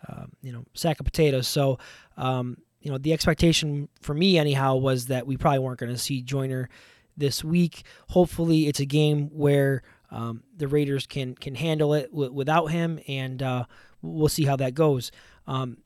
uh, 0.08 0.26
you 0.42 0.52
know, 0.52 0.64
sack 0.74 1.00
of 1.00 1.06
potatoes. 1.06 1.48
So 1.48 1.80
um, 2.18 2.58
you 2.82 2.92
know, 2.92 2.98
the 2.98 3.14
expectation 3.14 3.90
for 4.02 4.14
me 4.14 4.38
anyhow 4.38 4.76
was 4.76 5.08
that 5.08 5.28
we 5.28 5.38
probably 5.38 5.60
weren't 5.60 5.80
going 5.80 5.92
to 5.92 5.98
see 5.98 6.22
Joyner 6.22 6.70
this 7.16 7.44
week. 7.44 7.84
Hopefully, 8.10 8.68
it's 8.68 8.80
a 8.80 8.86
game 8.86 9.30
where 9.30 9.84
um, 10.10 10.44
the 10.56 10.68
Raiders 10.68 11.06
can 11.06 11.36
can 11.36 11.56
handle 11.56 11.94
it 11.94 12.12
w- 12.12 12.32
without 12.32 12.68
him, 12.68 13.00
and 13.08 13.42
uh, 13.42 13.66
we'll 14.02 14.30
see 14.30 14.46
how 14.46 14.56
that 14.58 14.74
goes. 14.74 15.12
Um, 15.48 15.78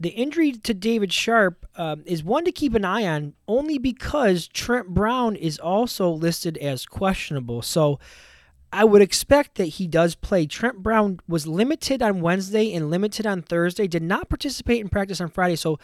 the 0.00 0.10
injury 0.10 0.52
to 0.52 0.74
David 0.74 1.12
Sharpe 1.12 1.66
um, 1.76 2.02
is 2.06 2.22
one 2.22 2.44
to 2.44 2.52
keep 2.52 2.74
an 2.74 2.84
eye 2.84 3.04
on 3.04 3.34
only 3.48 3.78
because 3.78 4.46
Trent 4.46 4.88
Brown 4.88 5.34
is 5.34 5.58
also 5.58 6.10
listed 6.10 6.56
as 6.58 6.86
questionable. 6.86 7.62
So 7.62 7.98
I 8.72 8.84
would 8.84 9.02
expect 9.02 9.56
that 9.56 9.64
he 9.64 9.86
does 9.86 10.14
play. 10.14 10.46
Trent 10.46 10.82
Brown 10.82 11.20
was 11.26 11.46
limited 11.46 12.02
on 12.02 12.20
Wednesday 12.20 12.72
and 12.74 12.90
limited 12.90 13.26
on 13.26 13.42
Thursday, 13.42 13.86
did 13.86 14.02
not 14.02 14.28
participate 14.28 14.80
in 14.80 14.88
practice 14.88 15.20
on 15.20 15.30
Friday. 15.30 15.56
So 15.56 15.78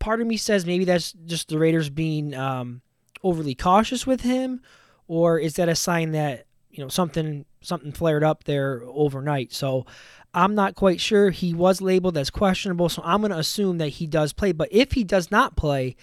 part 0.00 0.20
of 0.20 0.26
me 0.26 0.36
says 0.36 0.66
maybe 0.66 0.84
that's 0.84 1.12
just 1.12 1.48
the 1.48 1.58
Raiders 1.58 1.88
being 1.88 2.34
um, 2.34 2.82
overly 3.22 3.54
cautious 3.54 4.06
with 4.06 4.22
him, 4.22 4.60
or 5.06 5.38
is 5.38 5.54
that 5.54 5.68
a 5.68 5.76
sign 5.76 6.10
that 6.12 6.46
you 6.70 6.82
know 6.82 6.88
something 6.88 7.44
something 7.60 7.92
flared 7.92 8.24
up 8.24 8.44
there 8.44 8.82
overnight? 8.86 9.52
So 9.52 9.86
I'm 10.34 10.56
not 10.56 10.74
quite 10.74 11.00
sure. 11.00 11.30
He 11.30 11.54
was 11.54 11.80
labeled 11.80 12.16
as 12.16 12.30
questionable, 12.30 12.88
so 12.88 13.02
I'm 13.04 13.20
going 13.20 13.30
to 13.30 13.38
assume 13.38 13.78
that 13.78 13.88
he 13.88 14.06
does 14.06 14.32
play. 14.32 14.50
But 14.50 14.68
if 14.72 14.92
he 14.92 15.04
does 15.04 15.30
not 15.30 15.56
play, 15.56 15.94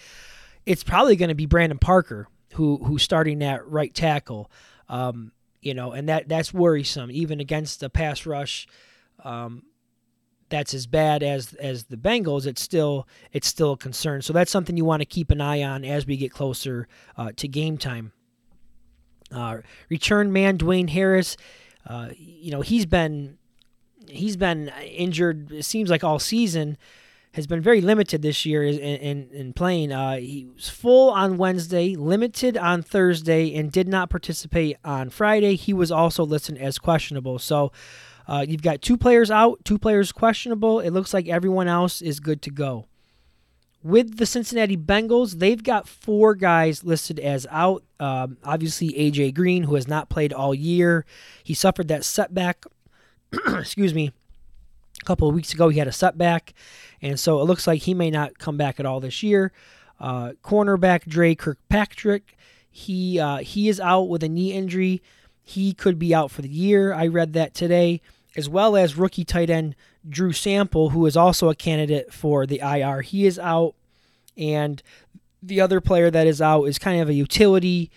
it's 0.64 0.84
probably 0.84 1.16
going 1.16 1.30
to 1.30 1.34
be 1.34 1.46
Brandon 1.46 1.78
Parker 1.78 2.28
who 2.54 2.78
who's 2.84 3.02
starting 3.02 3.42
at 3.42 3.66
right 3.68 3.92
tackle. 3.94 4.50
Um, 4.88 5.32
you 5.60 5.74
know, 5.74 5.92
and 5.92 6.08
that 6.08 6.28
that's 6.28 6.54
worrisome. 6.54 7.10
Even 7.10 7.40
against 7.40 7.80
the 7.80 7.90
pass 7.90 8.26
rush, 8.26 8.66
um, 9.24 9.64
that's 10.48 10.74
as 10.74 10.86
bad 10.86 11.22
as 11.22 11.54
as 11.54 11.84
the 11.84 11.96
Bengals. 11.96 12.46
It's 12.46 12.62
still 12.62 13.06
it's 13.32 13.46
still 13.46 13.72
a 13.72 13.76
concern. 13.76 14.22
So 14.22 14.32
that's 14.32 14.50
something 14.50 14.76
you 14.76 14.84
want 14.84 15.00
to 15.00 15.06
keep 15.06 15.30
an 15.30 15.40
eye 15.40 15.62
on 15.62 15.84
as 15.84 16.06
we 16.06 16.16
get 16.16 16.32
closer 16.32 16.88
uh, 17.16 17.32
to 17.36 17.48
game 17.48 17.78
time. 17.78 18.12
Uh, 19.32 19.58
return 19.90 20.32
man 20.32 20.56
Dwayne 20.56 20.90
Harris, 20.90 21.36
uh, 21.86 22.08
you 22.16 22.50
know 22.50 22.62
he's 22.62 22.86
been 22.86 23.38
he's 24.08 24.36
been 24.36 24.68
injured. 24.84 25.52
It 25.52 25.64
seems 25.64 25.90
like 25.90 26.02
all 26.02 26.18
season 26.18 26.78
has 27.32 27.46
been 27.46 27.60
very 27.60 27.80
limited 27.80 28.22
this 28.22 28.46
year 28.46 28.64
in, 28.64 28.78
in, 28.78 29.28
in 29.30 29.52
playing. 29.52 29.92
Uh, 29.92 30.16
he 30.16 30.46
was 30.54 30.68
full 30.68 31.10
on 31.10 31.36
Wednesday, 31.36 31.94
limited 31.94 32.56
on 32.56 32.82
Thursday, 32.82 33.54
and 33.54 33.70
did 33.70 33.86
not 33.86 34.10
participate 34.10 34.76
on 34.84 35.10
Friday. 35.10 35.54
He 35.54 35.72
was 35.72 35.92
also 35.92 36.24
listed 36.24 36.56
as 36.58 36.78
questionable. 36.78 37.38
So 37.38 37.70
uh, 38.28 38.44
you've 38.46 38.62
got 38.62 38.82
two 38.82 38.98
players 38.98 39.30
out, 39.30 39.64
two 39.64 39.78
players 39.78 40.12
questionable. 40.12 40.80
It 40.80 40.90
looks 40.90 41.14
like 41.14 41.28
everyone 41.28 41.66
else 41.66 42.02
is 42.02 42.20
good 42.20 42.42
to 42.42 42.50
go. 42.50 42.86
With 43.82 44.18
the 44.18 44.26
Cincinnati 44.26 44.76
Bengals, 44.76 45.38
they've 45.38 45.62
got 45.62 45.88
four 45.88 46.34
guys 46.34 46.84
listed 46.84 47.18
as 47.18 47.46
out. 47.50 47.84
Um, 47.98 48.36
obviously, 48.44 48.90
AJ 48.90 49.34
Green, 49.34 49.62
who 49.62 49.76
has 49.76 49.88
not 49.88 50.10
played 50.10 50.32
all 50.32 50.54
year, 50.54 51.06
he 51.42 51.54
suffered 51.54 51.88
that 51.88 52.04
setback. 52.04 52.66
excuse 53.46 53.94
me, 53.94 54.12
a 55.00 55.04
couple 55.04 55.28
of 55.28 55.34
weeks 55.34 55.54
ago, 55.54 55.70
he 55.70 55.78
had 55.78 55.88
a 55.88 55.92
setback, 55.92 56.52
and 57.00 57.18
so 57.18 57.40
it 57.40 57.44
looks 57.44 57.66
like 57.66 57.82
he 57.82 57.94
may 57.94 58.10
not 58.10 58.38
come 58.38 58.56
back 58.56 58.78
at 58.78 58.84
all 58.84 59.00
this 59.00 59.22
year. 59.22 59.52
Uh, 60.00 60.32
cornerback 60.44 61.06
Dre 61.06 61.34
Kirkpatrick, 61.34 62.36
he 62.70 63.18
uh, 63.18 63.38
he 63.38 63.68
is 63.68 63.80
out 63.80 64.04
with 64.08 64.22
a 64.22 64.28
knee 64.28 64.52
injury. 64.52 65.02
He 65.42 65.72
could 65.72 65.98
be 65.98 66.14
out 66.14 66.30
for 66.30 66.42
the 66.42 66.48
year. 66.48 66.92
I 66.92 67.06
read 67.06 67.32
that 67.32 67.54
today, 67.54 68.02
as 68.38 68.48
well 68.48 68.76
as 68.76 68.96
rookie 68.96 69.24
tight 69.24 69.50
end 69.50 69.74
Drew 70.08 70.32
Sample, 70.32 70.90
who 70.90 71.04
is 71.06 71.16
also 71.16 71.50
a 71.50 71.54
candidate 71.54 72.12
for 72.12 72.46
the 72.46 72.60
IR. 72.60 73.02
He 73.02 73.26
is 73.26 73.38
out, 73.38 73.74
and 74.36 74.82
the 75.42 75.60
other 75.60 75.80
player 75.80 76.10
that 76.10 76.26
is 76.26 76.40
out 76.40 76.64
is 76.64 76.78
kind 76.78 77.00
of 77.02 77.08
a 77.08 77.14
utility 77.14 77.90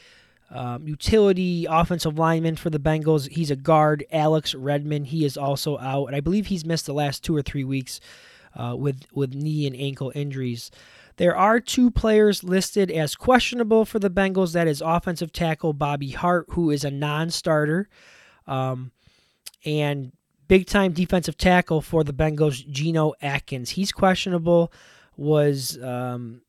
um, 0.50 0.86
utility 0.86 1.66
offensive 1.70 2.20
lineman 2.20 2.58
for 2.58 2.70
the 2.70 2.80
Bengals. 2.80 3.30
He's 3.30 3.52
a 3.52 3.56
guard, 3.56 4.04
Alex 4.12 4.54
Redmond. 4.54 5.08
He 5.08 5.24
is 5.24 5.38
also 5.38 5.78
out, 5.78 6.08
and 6.08 6.16
I 6.16 6.20
believe 6.20 6.48
he's 6.48 6.66
missed 6.66 6.88
the 6.88 6.94
last 6.94 7.24
two 7.24 7.36
or 7.36 7.42
three 7.42 7.64
weeks 7.64 8.02
uh, 8.56 8.76
with 8.78 9.06
with 9.14 9.34
knee 9.34 9.66
and 9.66 9.76
ankle 9.76 10.12
injuries. 10.14 10.72
There 11.18 11.38
are 11.38 11.60
two 11.60 11.92
players 11.92 12.44
listed 12.44 12.90
as 12.90 13.16
questionable 13.16 13.86
for 13.86 14.00
the 14.00 14.10
Bengals. 14.10 14.54
That 14.54 14.68
is 14.68 14.82
offensive 14.82 15.32
tackle 15.32 15.74
Bobby 15.74 16.10
Hart, 16.10 16.48
who 16.50 16.72
is 16.72 16.84
a 16.84 16.92
non-starter, 16.92 17.88
um, 18.48 18.92
and 19.64 20.12
big 20.52 20.66
time 20.66 20.92
defensive 20.92 21.38
tackle 21.38 21.80
for 21.80 22.04
the 22.04 22.12
Bengals, 22.12 22.70
Geno 22.70 23.14
Atkins. 23.22 23.70
He's 23.70 23.94
questionable. 23.94 24.70
Was 25.16 25.82
um, 25.82 26.42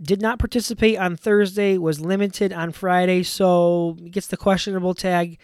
did 0.00 0.22
not 0.22 0.38
participate 0.38 0.98
on 0.98 1.14
Thursday, 1.14 1.76
was 1.76 2.00
limited 2.00 2.54
on 2.54 2.72
Friday, 2.72 3.22
so 3.22 3.98
gets 4.10 4.28
the 4.28 4.38
questionable 4.38 4.94
tag. 4.94 5.38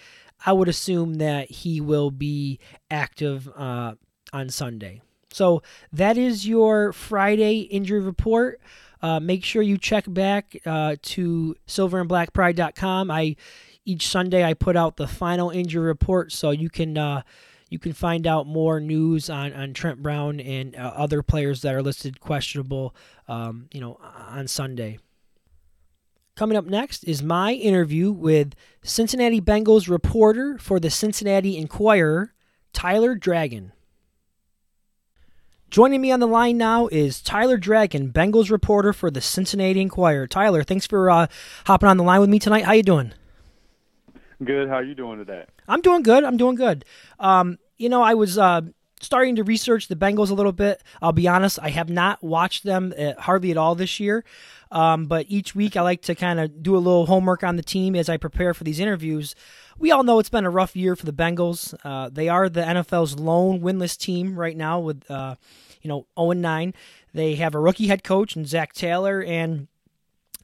I 0.47 0.55
would 0.55 0.67
assume 0.67 1.17
that 1.17 1.51
he 1.51 1.83
will 1.83 2.11
be 2.11 2.59
active 2.91 3.51
uh, 3.55 3.97
on 4.33 4.49
Sunday. 4.49 5.03
So 5.31 5.63
that 5.93 6.17
is 6.17 6.49
your 6.49 6.95
Friday 6.95 7.61
injury 7.61 8.01
report. 8.01 8.63
Uh, 9.03 9.21
make 9.21 9.45
sure 9.45 9.61
you 9.61 9.77
check 9.77 10.05
back 10.09 10.57
uh, 10.65 10.97
to 11.03 11.55
silverandblackpride.com. 11.69 13.11
I 13.11 13.37
each 13.85 14.09
Sunday 14.09 14.43
I 14.43 14.55
put 14.55 14.75
out 14.75 14.97
the 14.97 15.07
final 15.07 15.51
injury 15.51 15.85
report, 15.85 16.33
so 16.33 16.51
you 16.51 16.71
can 16.71 16.97
uh, 16.97 17.21
you 17.69 17.79
can 17.79 17.93
find 17.93 18.27
out 18.27 18.47
more 18.47 18.81
news 18.81 19.29
on, 19.29 19.53
on 19.53 19.75
Trent 19.75 20.03
Brown 20.03 20.41
and 20.41 20.77
uh, 20.77 20.93
other 20.97 21.23
players 21.23 21.63
that 21.63 21.75
are 21.75 21.83
listed 21.83 22.21
questionable, 22.21 22.95
um, 23.29 23.69
you 23.73 23.81
know, 23.81 23.99
on 24.03 24.47
Sunday. 24.47 24.99
Coming 26.37 26.57
up 26.57 26.67
next 26.67 27.05
is 27.05 27.23
my 27.23 27.53
interview 27.55 28.13
with 28.13 28.55
Cincinnati 28.83 29.41
Bengals 29.41 29.89
reporter 29.89 30.59
for 30.59 30.79
the 30.79 30.91
Cincinnati 30.91 31.57
Enquirer, 31.57 32.35
Tyler 32.73 33.15
Dragon. 33.15 33.73
Joining 35.71 36.01
me 36.01 36.13
on 36.13 36.21
the 36.21 36.29
line 36.29 36.59
now 36.59 36.87
is 36.89 37.21
Tyler 37.21 37.57
Dragon, 37.57 38.13
Bengals 38.13 38.51
reporter 38.51 38.93
for 38.93 39.11
the 39.11 39.21
Cincinnati 39.21 39.81
Enquirer. 39.81 40.29
Tyler, 40.29 40.63
thanks 40.63 40.87
for 40.87 41.11
uh, 41.11 41.27
hopping 41.67 41.89
on 41.89 41.97
the 41.97 42.05
line 42.05 42.21
with 42.21 42.31
me 42.31 42.39
tonight. 42.39 42.65
How 42.65 42.73
you 42.73 42.85
doing? 42.85 43.13
Good. 44.45 44.69
How 44.69 44.77
are 44.77 44.85
you 44.85 44.95
doing 44.95 45.19
today? 45.19 45.45
I'm 45.67 45.81
doing 45.81 46.03
good. 46.03 46.25
I'm 46.25 46.37
doing 46.37 46.57
good. 46.57 46.85
Um, 47.19 47.59
you 47.79 47.89
know, 47.89 48.03
I 48.03 48.15
was 48.15 48.37
uh, 48.37 48.63
starting 49.01 49.37
to 49.37 49.45
research 49.45 49.89
the 49.89 49.97
Bengals 49.97 50.31
a 50.31 50.35
little 50.35 50.53
bit. 50.53 50.83
I'll 51.01 51.13
be 51.13 51.29
honest, 51.29 51.59
I 51.61 51.71
have 51.71 51.89
not 51.89 52.23
watched 52.23 52.65
them 52.65 52.93
uh, 52.99 53.15
hardly 53.19 53.51
at 53.51 53.57
all 53.57 53.75
this 53.75 53.99
year. 54.01 54.25
Um, 54.71 55.07
but 55.07 55.27
each 55.29 55.55
week 55.55 55.77
I 55.77 55.83
like 55.83 56.03
to 56.03 56.15
kind 56.15 56.41
of 56.41 56.63
do 56.63 56.77
a 56.77 56.79
little 56.79 57.07
homework 57.07 57.45
on 57.45 57.57
the 57.57 57.63
team 57.63 57.95
as 57.95 58.09
I 58.09 58.17
prepare 58.17 58.53
for 58.53 58.65
these 58.65 58.81
interviews. 58.81 59.35
We 59.79 59.91
all 59.91 60.03
know 60.03 60.19
it's 60.19 60.29
been 60.29 60.45
a 60.45 60.51
rough 60.51 60.75
year 60.75 60.97
for 60.97 61.07
the 61.07 61.13
Bengals. 61.13 61.75
Uh, 61.85 62.11
they 62.11 62.29
are 62.29 62.49
the 62.49 62.63
NFL's 62.63 63.19
lone 63.19 63.61
winless 63.61 63.97
team 63.97 64.39
right 64.39 64.57
now 64.57 64.81
with, 64.81 65.09
uh, 65.11 65.37
you 65.83 65.89
know, 65.89 66.07
0 66.19 66.33
9. 66.33 66.75
They 67.15 67.37
have 67.37 67.55
a 67.55 67.61
rookie 67.61 67.87
head 67.87 68.03
coach 68.03 68.37
and 68.37 68.47
Zac 68.47 68.73
Taylor, 68.73 69.23
and 69.23 69.69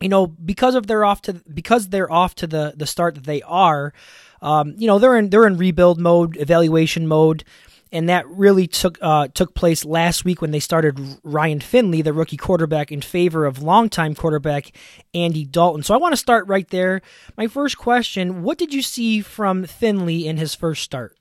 you 0.02 0.08
know 0.08 0.26
because 0.26 0.74
of 0.74 0.86
their 0.86 1.04
off 1.04 1.22
to 1.22 1.34
because 1.52 1.88
they're 1.88 2.10
off 2.10 2.34
to 2.36 2.46
the 2.46 2.74
the 2.76 2.86
start 2.86 3.14
that 3.14 3.24
they 3.24 3.42
are. 3.42 3.92
Um, 4.40 4.74
you 4.76 4.86
know 4.88 4.98
they're 4.98 5.16
in 5.16 5.30
they're 5.30 5.46
in 5.46 5.56
rebuild 5.56 6.00
mode, 6.00 6.36
evaluation 6.36 7.06
mode 7.06 7.44
and 7.92 8.08
that 8.08 8.26
really 8.28 8.66
took 8.66 8.98
uh, 9.02 9.28
took 9.28 9.54
place 9.54 9.84
last 9.84 10.24
week 10.24 10.40
when 10.40 10.50
they 10.50 10.58
started 10.58 10.98
Ryan 11.22 11.60
Finley, 11.60 12.00
the 12.00 12.14
rookie 12.14 12.38
quarterback, 12.38 12.90
in 12.90 13.02
favor 13.02 13.44
of 13.44 13.62
longtime 13.62 14.14
quarterback 14.14 14.72
Andy 15.14 15.44
Dalton. 15.44 15.82
So 15.82 15.94
I 15.94 15.98
want 15.98 16.14
to 16.14 16.16
start 16.16 16.48
right 16.48 16.68
there. 16.70 17.02
My 17.36 17.46
first 17.46 17.76
question: 17.76 18.42
What 18.42 18.58
did 18.58 18.72
you 18.72 18.82
see 18.82 19.20
from 19.20 19.64
Finley 19.64 20.26
in 20.26 20.38
his 20.38 20.54
first 20.54 20.82
start? 20.82 21.16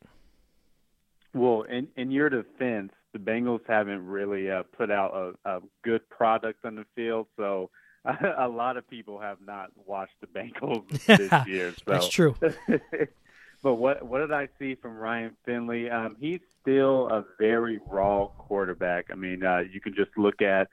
Well, 1.33 1.63
in 1.63 1.89
in 1.97 2.09
your 2.09 2.29
defense, 2.29 2.93
the 3.11 3.19
Bengals 3.19 3.61
haven't 3.67 4.07
really 4.07 4.49
uh, 4.49 4.63
put 4.75 4.89
out 4.89 5.35
a, 5.45 5.57
a 5.57 5.59
good 5.83 6.07
product 6.09 6.63
on 6.63 6.75
the 6.75 6.85
field, 6.95 7.27
so 7.35 7.69
a 8.37 8.47
lot 8.47 8.77
of 8.77 8.89
people 8.89 9.19
have 9.19 9.37
not 9.45 9.71
watched 9.85 10.15
the 10.21 10.27
Bengals 10.27 10.87
this 11.05 11.47
year. 11.47 11.73
So. 11.73 11.83
That's 11.85 12.09
true. 12.09 12.35
but 13.63 13.75
what 13.75 14.03
what 14.03 14.19
did 14.19 14.31
I 14.31 14.49
see 14.57 14.75
from 14.75 14.97
Ryan 14.97 15.35
Finley? 15.45 15.89
Um, 15.89 16.15
he's 16.19 16.39
still 16.61 17.07
a 17.09 17.25
very 17.39 17.79
raw 17.87 18.27
quarterback. 18.27 19.07
I 19.11 19.15
mean, 19.15 19.43
uh, 19.43 19.59
you 19.71 19.79
can 19.81 19.93
just 19.93 20.11
look 20.17 20.41
at 20.41 20.67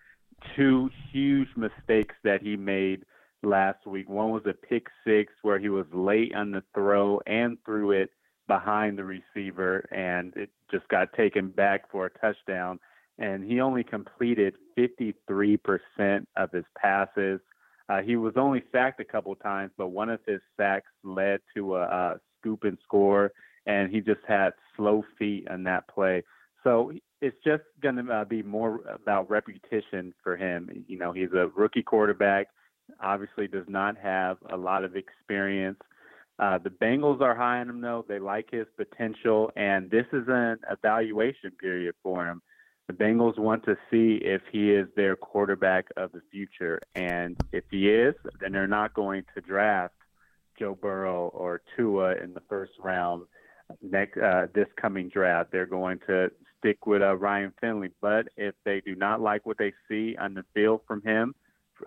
two 0.57 0.91
huge 1.13 1.49
mistakes 1.57 2.15
that 2.25 2.43
he 2.43 2.57
made 2.57 3.05
last 3.43 3.87
week. 3.87 4.09
One 4.09 4.31
was 4.31 4.47
a 4.47 4.55
pick 4.55 4.87
six 5.05 5.33
where 5.43 5.59
he 5.59 5.69
was 5.69 5.87
late 5.93 6.35
on 6.35 6.53
the 6.53 6.63
throw 6.75 7.21
and 7.27 7.59
threw 7.65 7.91
it 7.91 8.11
behind 8.47 8.99
the 8.99 9.05
receiver, 9.05 9.87
and 9.93 10.35
it 10.35 10.51
just 10.71 10.89
got 10.89 11.13
taken 11.13 11.49
back 11.49 11.91
for 11.91 12.07
a 12.07 12.11
touchdown. 12.19 12.81
And 13.19 13.45
he 13.45 13.61
only 13.61 13.83
completed 13.83 14.55
53% 14.79 16.25
of 16.37 16.53
his 16.53 16.65
passes. 16.81 17.41
Uh, 17.89 18.01
he 18.03 18.17
was 18.17 18.35
only 18.37 18.63
sacked 18.71 19.01
a 19.01 19.05
couple 19.05 19.35
times, 19.37 19.73
but 19.77 19.89
one 19.89 20.11
of 20.11 20.21
his 20.27 20.41
sacks 20.57 20.91
led 21.03 21.41
to 21.57 21.77
a, 21.77 21.83
a 21.83 22.21
scoop 22.39 22.65
and 22.65 22.79
score, 22.85 23.33
and 23.67 23.91
he 23.91 24.01
just 24.01 24.21
had 24.27 24.51
slow 24.77 25.05
feet 25.19 25.49
on 25.51 25.65
that 25.65 25.89
play. 25.89 26.23
So 26.63 26.93
it's 27.21 27.37
just 27.45 27.63
going 27.83 27.97
to 27.97 28.13
uh, 28.13 28.25
be 28.25 28.43
more 28.43 28.81
about 28.89 29.31
repetition 29.31 30.13
for 30.23 30.37
him. 30.37 30.85
You 30.87 30.99
know, 30.99 31.13
he's 31.13 31.33
a 31.33 31.49
rookie 31.57 31.83
quarterback, 31.83 32.49
obviously 33.01 33.49
does 33.49 33.67
not 33.69 33.97
have 33.97 34.39
a 34.51 34.57
lot 34.57 34.85
of 34.85 34.97
experience. 34.97 35.79
Uh, 36.39 36.59
the 36.59 36.71
Bengals 36.71 37.21
are 37.21 37.35
high 37.35 37.59
on 37.59 37.69
him, 37.69 37.81
though. 37.81 38.05
They 38.09 38.21
like 38.21 38.49
his 38.51 38.67
potential, 38.77 39.51
and 39.57 39.91
this 39.91 40.07
is 40.13 40.25
an 40.29 40.59
evaluation 40.71 41.51
period 41.61 41.95
for 42.03 42.27
him. 42.27 42.43
The 42.89 42.95
Bengals 42.95 43.39
want 43.39 43.65
to 43.67 43.77
see 43.91 44.19
if 44.23 44.41
he 44.51 44.71
is 44.71 44.89
their 44.97 45.15
quarterback 45.15 45.89
of 45.99 46.11
the 46.13 46.23
future. 46.33 46.81
And 46.95 47.37
if 47.53 47.65
he 47.71 47.91
is, 47.91 48.15
then 48.41 48.53
they're 48.53 48.67
not 48.67 48.95
going 48.95 49.25
to 49.35 49.43
draft 49.43 49.95
Joe 50.59 50.75
Burrow 50.75 51.29
or 51.29 51.61
Tua 51.77 52.17
in 52.17 52.33
the 52.33 52.43
first 52.49 52.73
round 52.83 53.27
next 53.83 54.19
uh, 54.19 54.47
this 54.55 54.69
coming 54.81 55.11
draft. 55.11 55.53
They're 55.53 55.67
going 55.67 56.01
to 56.07 56.31
stick 56.59 56.87
with 56.87 57.03
uh, 57.03 57.15
Ryan 57.17 57.53
Finley. 57.61 57.91
But 58.01 58.29
if 58.39 58.55
they 58.65 58.81
do 58.81 58.95
not 58.95 59.21
like 59.21 59.45
what 59.45 59.59
they 59.59 59.75
see 59.87 60.17
on 60.17 60.33
the 60.33 60.45
field 60.55 60.81
from 60.89 61.03
him 61.03 61.35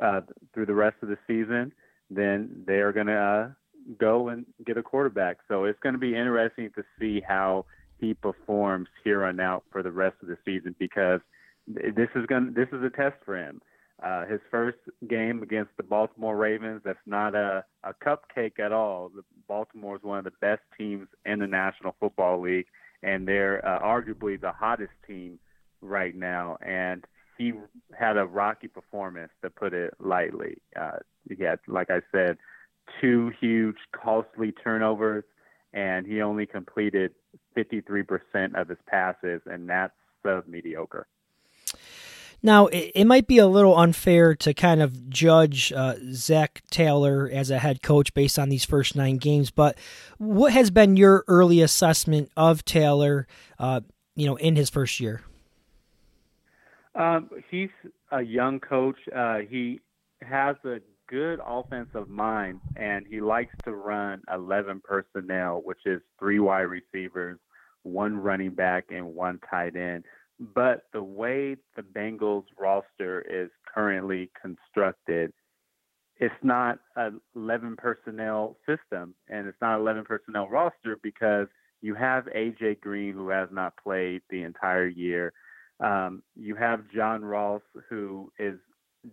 uh, 0.02 0.22
through 0.54 0.68
the 0.68 0.76
rest 0.76 0.98
of 1.02 1.10
the 1.10 1.18
season, 1.28 1.74
then 2.12 2.64
they 2.68 2.80
are 2.80 2.92
going 2.92 3.08
to 3.08 3.14
uh, 3.14 3.50
go 3.98 4.30
and 4.30 4.46
get 4.66 4.78
a 4.78 4.84
quarterback. 4.84 5.38
So 5.48 5.66
it's 5.66 5.80
going 5.80 5.94
to 5.94 6.00
be 6.00 6.16
interesting 6.16 6.70
to 6.76 6.84
see 7.00 7.22
how 7.28 7.66
he 8.02 8.14
performs 8.16 8.90
here 9.04 9.24
on 9.24 9.40
out 9.40 9.64
for 9.72 9.82
the 9.84 9.92
rest 9.92 10.18
of 10.22 10.28
the 10.28 10.38
season 10.44 10.76
because 10.80 11.22
this 11.68 12.10
is 12.16 12.26
going 12.26 12.54
this 12.54 12.68
is 12.74 12.84
a 12.84 12.90
test 12.90 13.16
for 13.24 13.38
him. 13.38 13.62
Uh, 14.04 14.26
his 14.26 14.40
first 14.50 14.80
game 15.08 15.44
against 15.44 15.70
the 15.78 15.84
Baltimore 15.84 16.36
Ravens, 16.36 16.82
that's 16.84 16.98
not 17.06 17.36
a, 17.36 17.64
a 17.84 17.94
cupcake 18.04 18.60
at 18.60 18.72
all. 18.72 19.12
The 19.16 19.22
Baltimore 19.48 19.96
is 19.96 20.02
one 20.02 20.18
of 20.18 20.24
the 20.24 20.32
best 20.42 20.62
teams 20.76 21.08
in 21.24 21.38
the 21.38 21.46
National 21.46 21.96
Football 22.00 22.42
League, 22.42 22.66
and 23.04 23.28
they're 23.28 23.64
uh, 23.64 23.80
arguably 23.80 24.42
the 24.42 24.52
hottest 24.52 24.94
team 25.06 25.38
right 25.82 26.16
now. 26.16 26.58
And 26.66 27.06
he 27.38 27.54
had 27.94 28.18
a 28.18 28.26
rocky 28.26 28.68
performance, 28.68 29.32
to 29.44 29.52
put 29.52 29.72
it 29.76 29.94
lightly. 30.00 30.58
Uh, 30.76 30.98
he 31.30 31.44
had, 31.44 31.60
like 31.68 31.92
I 31.92 32.02
said, 32.12 32.38
two 33.00 33.32
huge, 33.40 33.78
costly 33.92 34.52
turnovers, 34.52 35.26
and 35.74 36.08
he 36.08 36.24
only 36.24 36.48
completed 36.48 37.14
53% 37.56 38.60
of 38.60 38.70
his 38.70 38.78
passes, 38.88 39.42
and 39.46 39.70
that's 39.70 39.94
sub 40.24 40.48
mediocre. 40.48 41.08
Now, 42.44 42.68
it, 42.68 43.06
might 43.06 43.28
be 43.28 43.38
a 43.38 43.46
little 43.46 43.78
unfair 43.78 44.34
to 44.36 44.54
kind 44.56 44.82
of 44.82 45.10
judge 45.12 45.72
uh, 45.72 45.96
Zac 46.12 46.64
Taylor 46.72 47.30
as 47.32 47.52
a 47.52 47.60
head 47.60 47.84
coach 47.84 48.16
based 48.16 48.40
on 48.40 48.50
these 48.50 48.66
first 48.66 48.96
nine 48.96 49.18
games, 49.18 49.52
but 49.52 49.78
what 50.18 50.52
has 50.52 50.72
been 50.72 50.98
your 50.98 51.24
early 51.28 51.62
assessment 51.62 52.32
of 52.36 52.66
Taylor, 52.66 53.28
uh, 53.60 53.82
you 54.16 54.26
know, 54.26 54.38
in 54.38 54.56
his 54.56 54.72
first 54.72 55.00
year? 55.00 55.22
Um, 56.96 57.30
he's 57.52 57.70
a 58.12 58.24
young 58.24 58.60
coach. 58.60 58.98
Uh, 59.16 59.40
he 59.48 59.80
has 60.24 60.56
a 60.66 60.80
good 61.12 61.40
offensive 61.46 62.10
mind, 62.10 62.62
and 62.78 63.06
he 63.06 63.20
likes 63.20 63.54
to 63.66 63.74
run 63.74 64.22
11 64.34 64.82
personnel, 64.84 65.62
which 65.64 65.86
is 65.86 66.02
three 66.18 66.40
wide 66.40 66.62
receivers, 66.62 67.38
one 67.84 68.16
running 68.16 68.56
back, 68.56 68.86
and 68.90 69.14
one 69.14 69.40
tight 69.50 69.76
end. 69.76 70.06
But 70.40 70.84
the 70.94 71.04
way 71.04 71.58
the 71.76 71.84
Bengals 71.84 72.46
roster 72.58 73.22
is 73.30 73.50
currently 73.76 74.32
constructed, 74.42 75.34
it's 76.18 76.34
not 76.42 76.80
a 76.96 77.10
11 77.36 77.76
personnel 77.76 78.56
system, 78.66 79.14
and 79.28 79.48
it's 79.48 79.58
not 79.62 79.80
11 79.80 80.06
personnel 80.06 80.48
roster 80.48 80.98
because 81.04 81.48
you 81.82 81.94
have 81.94 82.26
AJ 82.26 82.80
Green 82.80 83.14
who 83.14 83.30
has 83.30 83.50
not 83.52 83.74
played 83.84 84.22
the 84.30 84.44
entire 84.44 84.88
year. 84.88 85.34
Um, 85.80 86.24
you 86.36 86.56
have 86.56 86.90
John 86.96 87.26
Ross 87.26 87.64
who 87.90 88.32
is 88.40 88.60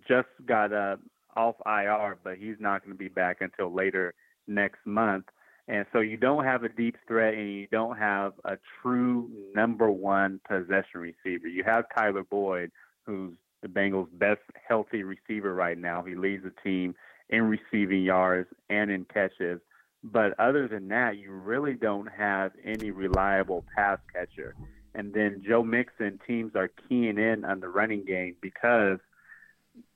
just 0.06 0.28
got 0.46 0.72
a 0.72 0.98
off 1.38 1.54
IR, 1.64 2.18
but 2.22 2.36
he's 2.36 2.56
not 2.58 2.82
going 2.84 2.92
to 2.92 2.98
be 2.98 3.08
back 3.08 3.38
until 3.40 3.72
later 3.72 4.14
next 4.46 4.84
month. 4.84 5.26
And 5.68 5.86
so 5.92 6.00
you 6.00 6.16
don't 6.16 6.44
have 6.44 6.64
a 6.64 6.68
deep 6.68 6.96
threat 7.06 7.34
and 7.34 7.52
you 7.52 7.68
don't 7.70 7.96
have 7.98 8.32
a 8.44 8.56
true 8.82 9.30
number 9.54 9.90
one 9.90 10.40
possession 10.48 11.00
receiver. 11.00 11.46
You 11.46 11.62
have 11.64 11.84
Tyler 11.96 12.24
Boyd, 12.24 12.72
who's 13.04 13.34
the 13.62 13.68
Bengals' 13.68 14.08
best 14.12 14.40
healthy 14.66 15.02
receiver 15.02 15.54
right 15.54 15.78
now. 15.78 16.02
He 16.02 16.14
leads 16.14 16.42
the 16.42 16.52
team 16.64 16.94
in 17.28 17.42
receiving 17.42 18.02
yards 18.02 18.48
and 18.70 18.90
in 18.90 19.04
catches. 19.04 19.60
But 20.02 20.38
other 20.38 20.68
than 20.68 20.88
that, 20.88 21.18
you 21.18 21.32
really 21.32 21.74
don't 21.74 22.06
have 22.06 22.52
any 22.64 22.90
reliable 22.90 23.64
pass 23.76 23.98
catcher. 24.12 24.54
And 24.94 25.12
then 25.12 25.42
Joe 25.46 25.62
Mixon 25.62 26.18
teams 26.26 26.52
are 26.54 26.70
keying 26.88 27.18
in 27.18 27.44
on 27.44 27.60
the 27.60 27.68
running 27.68 28.04
game 28.04 28.36
because 28.40 28.98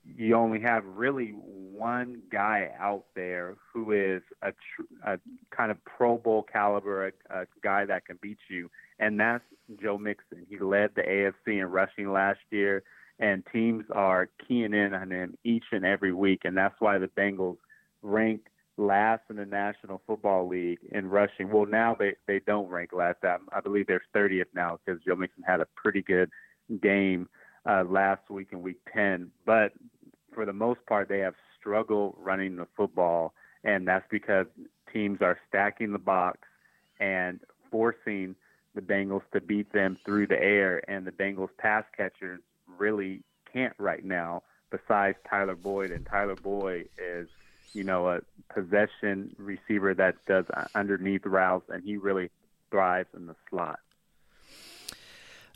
you 0.05 0.35
only 0.35 0.59
have 0.61 0.83
really 0.85 1.29
one 1.29 2.21
guy 2.31 2.69
out 2.79 3.05
there 3.15 3.55
who 3.71 3.91
is 3.91 4.21
a, 4.41 4.51
tr- 4.51 5.09
a 5.09 5.19
kind 5.55 5.71
of 5.71 5.83
Pro 5.85 6.17
Bowl 6.17 6.43
caliber, 6.43 7.07
a, 7.07 7.11
a 7.41 7.45
guy 7.63 7.85
that 7.85 8.05
can 8.05 8.19
beat 8.21 8.37
you, 8.49 8.69
and 8.99 9.19
that's 9.19 9.43
Joe 9.81 9.97
Mixon. 9.97 10.45
He 10.49 10.59
led 10.59 10.91
the 10.95 11.01
AFC 11.01 11.59
in 11.59 11.65
rushing 11.65 12.11
last 12.11 12.39
year, 12.51 12.83
and 13.19 13.43
teams 13.51 13.85
are 13.91 14.29
keying 14.47 14.73
in 14.73 14.93
on 14.93 15.11
him 15.11 15.37
each 15.43 15.65
and 15.71 15.85
every 15.85 16.13
week, 16.13 16.41
and 16.43 16.55
that's 16.55 16.75
why 16.79 16.97
the 16.97 17.07
Bengals 17.07 17.57
rank 18.01 18.41
last 18.77 19.21
in 19.29 19.35
the 19.35 19.45
National 19.45 20.01
Football 20.05 20.47
League 20.47 20.79
in 20.91 21.09
rushing. 21.09 21.49
Well, 21.49 21.65
now 21.65 21.95
they 21.97 22.15
they 22.27 22.39
don't 22.45 22.69
rank 22.69 22.91
last. 22.93 23.19
I 23.23 23.61
believe 23.61 23.87
they're 23.87 24.03
30th 24.15 24.45
now 24.53 24.79
because 24.83 25.01
Joe 25.03 25.15
Mixon 25.15 25.43
had 25.43 25.59
a 25.61 25.67
pretty 25.75 26.01
good 26.01 26.29
game 26.81 27.29
uh, 27.69 27.83
last 27.87 28.29
week 28.29 28.49
in 28.51 28.61
Week 28.61 28.79
10, 28.93 29.31
but 29.45 29.71
for 30.33 30.45
the 30.45 30.53
most 30.53 30.85
part, 30.85 31.09
they 31.09 31.19
have 31.19 31.35
struggled 31.59 32.15
running 32.17 32.55
the 32.55 32.67
football, 32.75 33.33
and 33.63 33.87
that's 33.87 34.05
because 34.09 34.47
teams 34.91 35.21
are 35.21 35.39
stacking 35.47 35.91
the 35.91 35.99
box 35.99 36.39
and 36.99 37.39
forcing 37.71 38.35
the 38.75 38.81
Bengals 38.81 39.21
to 39.31 39.41
beat 39.41 39.71
them 39.71 39.97
through 40.03 40.27
the 40.27 40.41
air, 40.41 40.83
and 40.89 41.05
the 41.05 41.11
Bengals 41.11 41.49
pass 41.57 41.83
catchers 41.95 42.41
really 42.77 43.21
can't 43.51 43.75
right 43.77 44.03
now. 44.03 44.43
Besides 44.71 45.17
Tyler 45.29 45.55
Boyd, 45.55 45.91
and 45.91 46.05
Tyler 46.05 46.35
Boyd 46.35 46.89
is, 46.97 47.27
you 47.73 47.83
know, 47.83 48.09
a 48.09 48.21
possession 48.51 49.35
receiver 49.37 49.93
that 49.93 50.15
does 50.27 50.45
underneath 50.73 51.25
routes, 51.25 51.69
and 51.69 51.83
he 51.83 51.97
really 51.97 52.31
thrives 52.71 53.09
in 53.15 53.27
the 53.27 53.35
slot. 53.49 53.79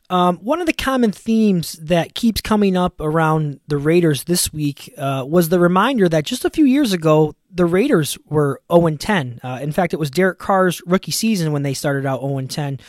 Um, 0.10 0.38
one 0.38 0.62
of 0.62 0.68
the 0.68 0.74
common 0.74 1.12
themes 1.12 1.74
that 1.74 2.16
keeps 2.16 2.40
coming 2.40 2.78
up 2.78 3.02
around 3.02 3.60
the 3.68 3.78
Raiders 3.78 4.24
this 4.24 4.54
week 4.54 4.94
uh, 4.98 5.26
was 5.28 5.50
the 5.50 5.60
reminder 5.60 6.08
that 6.08 6.24
just 6.24 6.46
a 6.46 6.50
few 6.50 6.64
years 6.64 6.94
ago, 6.94 7.36
the 7.54 7.66
Raiders 7.66 8.18
were 8.26 8.62
0 8.72 8.96
10. 8.96 9.42
Uh, 9.44 9.60
in 9.62 9.74
fact, 9.74 9.94
it 9.94 10.00
was 10.00 10.10
Derek 10.10 10.40
Carr's 10.40 10.82
rookie 10.86 11.12
season 11.12 11.52
when 11.52 11.64
they 11.64 11.74
started 11.74 12.06
out 12.06 12.22
0 12.22 12.42
10. 12.42 12.80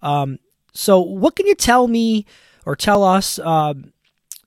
Um, 0.00 0.38
so, 0.72 1.00
what 1.00 1.34
can 1.34 1.46
you 1.46 1.56
tell 1.56 1.88
me 1.88 2.24
or 2.64 2.76
tell 2.76 3.02
us 3.02 3.40
uh, 3.40 3.74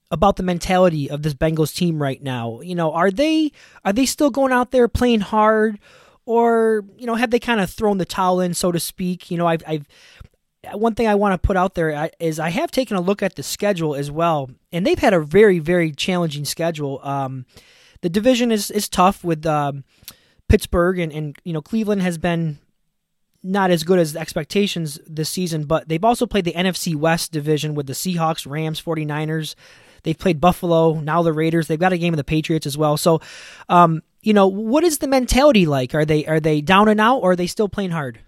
about 0.10 0.38
the 0.38 0.44
mentality 0.44 1.10
of 1.10 1.24
this 1.24 1.34
Bengals 1.34 1.76
team 1.76 2.02
right 2.02 2.24
now? 2.24 2.62
You 2.62 2.76
know, 2.76 2.94
are 2.94 3.12
they 3.12 3.52
are 3.84 3.92
they 3.92 4.06
still 4.06 4.30
going 4.30 4.54
out 4.54 4.72
there 4.72 4.88
playing 4.88 5.22
hard, 5.22 5.78
or 6.26 6.86
you 6.98 7.06
know, 7.06 7.16
have 7.16 7.32
they 7.32 7.40
kind 7.40 7.60
of 7.60 7.70
thrown 7.70 7.98
the 7.98 8.06
towel 8.06 8.40
in, 8.40 8.54
so 8.54 8.72
to 8.72 8.80
speak? 8.80 9.30
You 9.30 9.38
know, 9.38 9.48
I've, 9.48 9.64
I've 9.68 9.88
one 10.72 10.96
thing 10.96 11.08
I 11.08 11.16
want 11.16 11.34
to 11.34 11.46
put 11.46 11.58
out 11.58 11.76
there 11.76 12.10
is 12.20 12.40
I 12.40 12.50
have 12.50 12.72
taken 12.72 12.96
a 12.96 13.02
look 13.02 13.22
at 13.22 13.36
the 13.36 13.44
schedule 13.44 13.96
as 13.96 14.10
well, 14.10 14.50
and 14.72 14.86
they've 14.86 15.00
had 15.00 15.14
a 15.14 15.20
very, 15.20 15.60
very 15.60 15.92
challenging 15.92 16.46
schedule. 16.46 17.00
Um, 17.04 17.46
the 18.02 18.10
division 18.10 18.52
is, 18.52 18.72
is 18.72 18.88
tough 18.90 19.24
with 19.24 19.46
um, 19.46 19.84
Pittsburgh, 20.50 21.00
and, 21.00 21.12
and 21.12 21.36
you 21.44 21.54
know 21.54 21.62
Cleveland 21.62 22.02
has 22.02 22.18
been 22.18 22.60
not 23.44 23.72
as 23.72 23.84
good 23.84 24.00
as 24.00 24.16
expectations 24.16 25.00
this 25.06 25.30
season, 25.30 25.66
but 25.66 25.90
they've 25.90 26.04
also 26.04 26.26
played 26.26 26.46
the 26.46 26.54
NFC 26.54 26.96
West 26.96 27.32
division 27.34 27.76
with 27.76 27.88
the 27.88 27.94
Seahawks, 27.94 28.50
Rams, 28.50 28.82
49ers. 28.82 29.56
They've 30.04 30.18
played 30.18 30.40
Buffalo, 30.40 31.00
now 31.00 31.22
the 31.24 31.34
Raiders. 31.34 31.68
They've 31.68 31.80
got 31.80 31.94
a 31.94 31.98
game 31.98 32.14
of 32.14 32.18
the 32.18 32.24
Patriots 32.24 32.66
as 32.66 32.78
well. 32.78 32.96
So, 32.96 33.22
um, 33.68 34.02
you 34.22 34.34
know, 34.34 34.48
what 34.48 34.84
is 34.86 35.00
the 35.00 35.08
mentality 35.08 35.66
like? 35.66 35.94
Are 35.94 36.06
they 36.06 36.26
are 36.26 36.40
they 36.40 36.62
down 36.62 36.88
and 36.88 37.02
out, 37.02 37.20
or 37.20 37.32
are 37.32 37.36
they 37.36 37.48
still 37.48 37.68
playing 37.68 37.92
hard? 37.92 38.20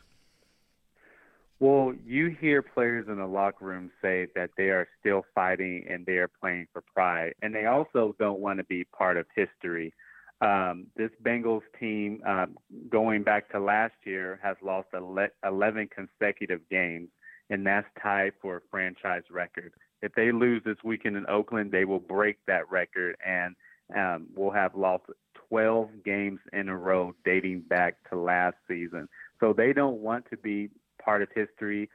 Well, 1.59 1.93
you 2.05 2.35
hear 2.41 2.61
players 2.61 3.07
in 3.07 3.17
the 3.17 3.25
locker 3.25 3.65
room 3.65 3.89
say 4.01 4.27
that 4.35 4.49
they 4.57 4.65
are 4.65 4.87
still 4.99 5.23
fighting 5.33 5.85
and 5.89 6.05
they 6.05 6.17
are 6.17 6.27
playing 6.27 6.67
for 6.73 6.81
pride, 6.93 7.33
and 7.41 7.55
they 7.55 7.65
also 7.65 8.13
don't 8.19 8.41
want 8.41 8.59
to 8.59 8.65
be 8.65 8.83
part 8.83 9.15
of 9.15 9.25
history. 9.33 9.93
Um, 10.41 10.87
this 10.97 11.11
Bengals 11.23 11.61
team, 11.79 12.21
um, 12.27 12.57
going 12.89 13.23
back 13.23 13.49
to 13.51 13.59
last 13.59 13.93
year, 14.03 14.37
has 14.43 14.57
lost 14.61 14.89
11 14.93 15.89
consecutive 15.95 16.59
games, 16.69 17.07
and 17.49 17.65
that's 17.65 17.87
tied 18.03 18.33
for 18.41 18.57
a 18.57 18.61
franchise 18.69 19.23
record. 19.31 19.71
If 20.01 20.13
they 20.13 20.33
lose 20.33 20.61
this 20.65 20.83
weekend 20.83 21.15
in 21.15 21.25
Oakland, 21.29 21.71
they 21.71 21.85
will 21.85 22.01
break 22.01 22.37
that 22.47 22.69
record, 22.69 23.15
and 23.25 23.55
um, 23.95 24.27
will 24.35 24.51
have 24.51 24.75
lost 24.75 25.03
12 25.47 25.89
games 26.03 26.39
in 26.51 26.67
a 26.67 26.77
row 26.77 27.13
dating 27.23 27.61
back 27.61 27.95
to 28.09 28.17
last 28.17 28.57
season. 28.67 29.07
So 29.39 29.53
they 29.53 29.71
don't 29.71 30.01
want 30.01 30.25
to 30.31 30.37
be 30.37 30.69
part 31.05 31.21
of 31.21 31.29
history. 31.33 31.89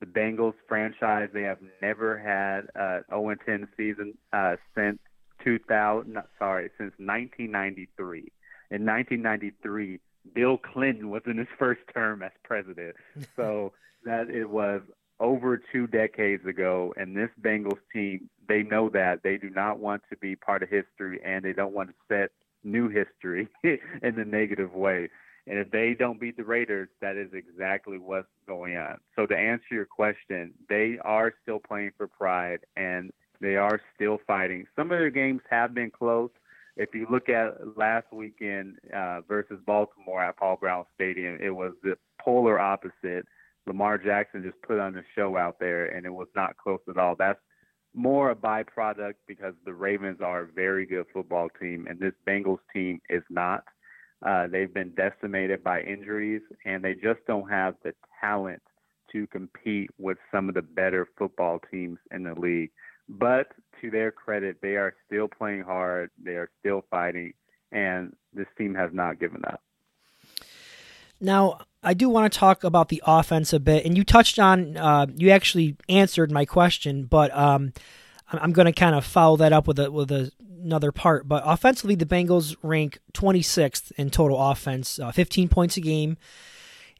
The 0.00 0.06
Bengals 0.06 0.54
franchise, 0.66 1.28
they 1.32 1.42
have 1.42 1.58
never 1.82 2.18
had 2.18 2.68
a 2.74 3.02
0-10 3.12 3.68
season 3.76 4.14
uh, 4.32 4.56
since 4.74 4.98
2000. 5.44 6.18
Sorry, 6.38 6.70
since 6.78 6.92
1993. 6.98 8.32
In 8.70 8.86
1993, 8.86 10.00
Bill 10.34 10.58
Clinton 10.58 11.10
was 11.10 11.22
in 11.26 11.38
his 11.38 11.46
first 11.58 11.82
term 11.92 12.22
as 12.22 12.32
president. 12.42 12.96
So 13.36 13.72
that 14.04 14.30
it 14.30 14.48
was 14.48 14.80
over 15.20 15.60
two 15.72 15.86
decades 15.86 16.44
ago, 16.44 16.92
and 16.96 17.16
this 17.16 17.30
Bengals 17.40 17.78
team, 17.92 18.28
they 18.48 18.62
know 18.62 18.88
that. 18.90 19.22
They 19.22 19.36
do 19.36 19.48
not 19.50 19.78
want 19.78 20.02
to 20.10 20.16
be 20.16 20.34
part 20.34 20.62
of 20.62 20.68
history, 20.68 21.20
and 21.24 21.44
they 21.44 21.52
don't 21.52 21.72
want 21.72 21.90
to 21.90 21.94
set 22.08 22.30
new 22.64 22.88
history 22.88 23.48
in 23.62 24.16
the 24.16 24.24
negative 24.24 24.74
way. 24.74 25.10
And 25.46 25.58
if 25.58 25.70
they 25.70 25.94
don't 25.98 26.20
beat 26.20 26.36
the 26.36 26.44
Raiders, 26.44 26.88
that 27.00 27.16
is 27.16 27.28
exactly 27.34 27.98
what's 27.98 28.28
going 28.46 28.76
on. 28.76 28.98
So 29.14 29.26
to 29.26 29.36
answer 29.36 29.66
your 29.72 29.84
question, 29.86 30.54
they 30.68 30.98
are 31.04 31.32
still 31.42 31.58
playing 31.58 31.92
for 31.96 32.06
pride, 32.06 32.60
and 32.76 33.10
they 33.40 33.56
are 33.56 33.80
still 33.94 34.18
fighting. 34.26 34.64
Some 34.74 34.90
of 34.90 34.98
their 34.98 35.10
games 35.10 35.42
have 35.50 35.74
been 35.74 35.90
close. 35.90 36.30
If 36.76 36.94
you 36.94 37.06
look 37.10 37.28
at 37.28 37.76
last 37.76 38.06
weekend 38.12 38.78
uh, 38.92 39.20
versus 39.28 39.60
Baltimore 39.66 40.24
at 40.24 40.36
Paul 40.36 40.56
Brown 40.56 40.86
Stadium, 40.94 41.38
it 41.40 41.50
was 41.50 41.72
the 41.82 41.96
polar 42.20 42.58
opposite 42.58 43.26
Lamar 43.66 43.98
Jackson 43.98 44.42
just 44.42 44.60
put 44.62 44.78
on 44.78 44.96
a 44.96 45.02
show 45.14 45.36
out 45.36 45.58
there, 45.58 45.86
and 45.86 46.04
it 46.04 46.12
was 46.12 46.28
not 46.34 46.56
close 46.56 46.80
at 46.88 46.98
all. 46.98 47.14
That's 47.18 47.40
more 47.94 48.30
a 48.30 48.34
byproduct 48.36 49.14
because 49.26 49.54
the 49.64 49.72
Ravens 49.72 50.20
are 50.20 50.42
a 50.42 50.46
very 50.46 50.84
good 50.84 51.06
football 51.12 51.48
team, 51.60 51.86
and 51.88 51.98
this 51.98 52.12
Bengals 52.26 52.58
team 52.72 53.00
is 53.08 53.22
not. 53.30 53.64
Uh, 54.24 54.46
they've 54.46 54.72
been 54.72 54.94
decimated 54.94 55.62
by 55.62 55.82
injuries, 55.82 56.42
and 56.64 56.82
they 56.82 56.94
just 56.94 57.20
don't 57.26 57.48
have 57.50 57.74
the 57.82 57.92
talent 58.20 58.62
to 59.12 59.26
compete 59.26 59.90
with 59.98 60.18
some 60.32 60.48
of 60.48 60.54
the 60.54 60.62
better 60.62 61.06
football 61.18 61.60
teams 61.70 61.98
in 62.10 62.24
the 62.24 62.34
league. 62.34 62.70
But 63.08 63.48
to 63.80 63.90
their 63.90 64.10
credit, 64.10 64.56
they 64.62 64.76
are 64.76 64.94
still 65.06 65.28
playing 65.28 65.62
hard. 65.62 66.10
They 66.22 66.32
are 66.32 66.48
still 66.60 66.84
fighting, 66.90 67.34
and 67.70 68.16
this 68.32 68.46
team 68.56 68.74
has 68.74 68.90
not 68.92 69.20
given 69.20 69.42
up. 69.44 69.60
Now, 71.20 71.60
I 71.82 71.94
do 71.94 72.08
want 72.08 72.32
to 72.32 72.38
talk 72.38 72.64
about 72.64 72.88
the 72.88 73.02
offense 73.06 73.52
a 73.52 73.60
bit, 73.60 73.84
and 73.84 73.96
you 73.96 74.04
touched 74.04 74.38
on, 74.38 74.76
uh, 74.76 75.06
you 75.14 75.30
actually 75.30 75.76
answered 75.88 76.32
my 76.32 76.44
question, 76.44 77.04
but 77.04 77.34
um, 77.36 77.72
I'm 78.40 78.52
going 78.52 78.66
to 78.66 78.72
kind 78.72 78.94
of 78.94 79.04
follow 79.04 79.36
that 79.38 79.52
up 79.52 79.66
with 79.66 79.78
a, 79.78 79.90
with 79.90 80.10
a, 80.10 80.30
another 80.62 80.92
part. 80.92 81.28
But 81.28 81.42
offensively, 81.46 81.94
the 81.94 82.06
Bengals 82.06 82.56
rank 82.62 82.98
26th 83.12 83.92
in 83.92 84.10
total 84.10 84.40
offense, 84.40 84.98
uh, 84.98 85.12
15 85.12 85.48
points 85.48 85.76
a 85.76 85.80
game. 85.80 86.16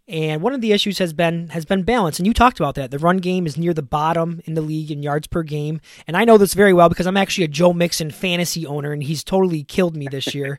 And 0.07 0.42
one 0.42 0.53
of 0.53 0.61
the 0.61 0.73
issues 0.73 0.99
has 0.99 1.14
been 1.14 1.49
has 1.49 1.64
been 1.64 1.83
balance, 1.83 2.18
and 2.18 2.27
you 2.27 2.35
talked 2.35 2.61
about 2.61 2.75
that. 2.75 2.90
The 2.90 2.99
run 2.99 3.18
game 3.18 3.47
is 3.47 3.57
near 3.57 3.73
the 3.73 3.81
bottom 3.81 4.42
in 4.44 4.53
the 4.53 4.61
league 4.61 4.90
in 4.90 5.03
yards 5.03 5.27
per 5.27 5.42
game, 5.42 5.81
and 6.07 6.14
I 6.14 6.27
know 6.27 6.37
this 6.37 6.53
very 6.53 6.75
well 6.75 6.90
because 6.90 7.07
I'm 7.07 7.16
actually 7.16 7.44
a 7.44 7.49
Joe 7.49 7.73
Mixon 7.73 8.11
fantasy 8.11 8.66
owner, 8.66 8.92
and 8.92 9.03
he's 9.03 9.25
totally 9.25 9.64
killed 9.64 9.97
me 9.97 10.07
this 10.07 10.35
year. 10.35 10.59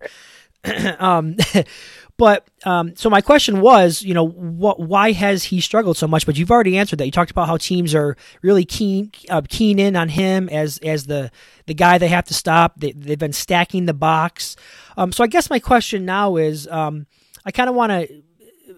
um, 0.99 1.38
but 2.17 2.47
um, 2.63 2.95
so 2.95 3.10
my 3.10 3.19
question 3.19 3.60
was, 3.60 4.01
you 4.01 4.13
know, 4.13 4.25
what? 4.25 4.80
Why 4.80 5.12
has 5.12 5.45
he 5.45 5.60
struggled 5.60 5.97
so 5.97 6.08
much? 6.08 6.25
But 6.25 6.38
you've 6.38 6.51
already 6.51 6.78
answered 6.78 6.99
that. 6.99 7.06
You 7.06 7.12
talked 7.12 7.32
about 7.32 7.47
how 7.47 7.58
teams 7.58 7.93
are 7.93 8.15
really 8.41 8.63
keen 8.63 9.12
uh, 9.30 9.41
keen 9.47 9.80
in 9.80 9.95
on 9.97 10.10
him 10.10 10.47
as 10.49 10.78
as 10.78 11.08
the 11.08 11.30
the 11.65 11.73
guy 11.73 11.97
they 11.97 12.08
have 12.08 12.25
to 12.25 12.34
stop. 12.34 12.80
They, 12.80 12.93
they've 12.93 13.19
been 13.19 13.34
stacking 13.34 13.86
the 13.86 13.93
box. 13.93 14.56
Um, 14.95 15.12
so 15.12 15.23
I 15.23 15.28
guess 15.28 15.49
my 15.49 15.60
question 15.60 16.06
now 16.06 16.38
is, 16.38 16.67
um, 16.69 17.06
I 17.45 17.51
kind 17.51 17.69
of 17.69 17.75
want 17.75 17.91
to 17.91 18.23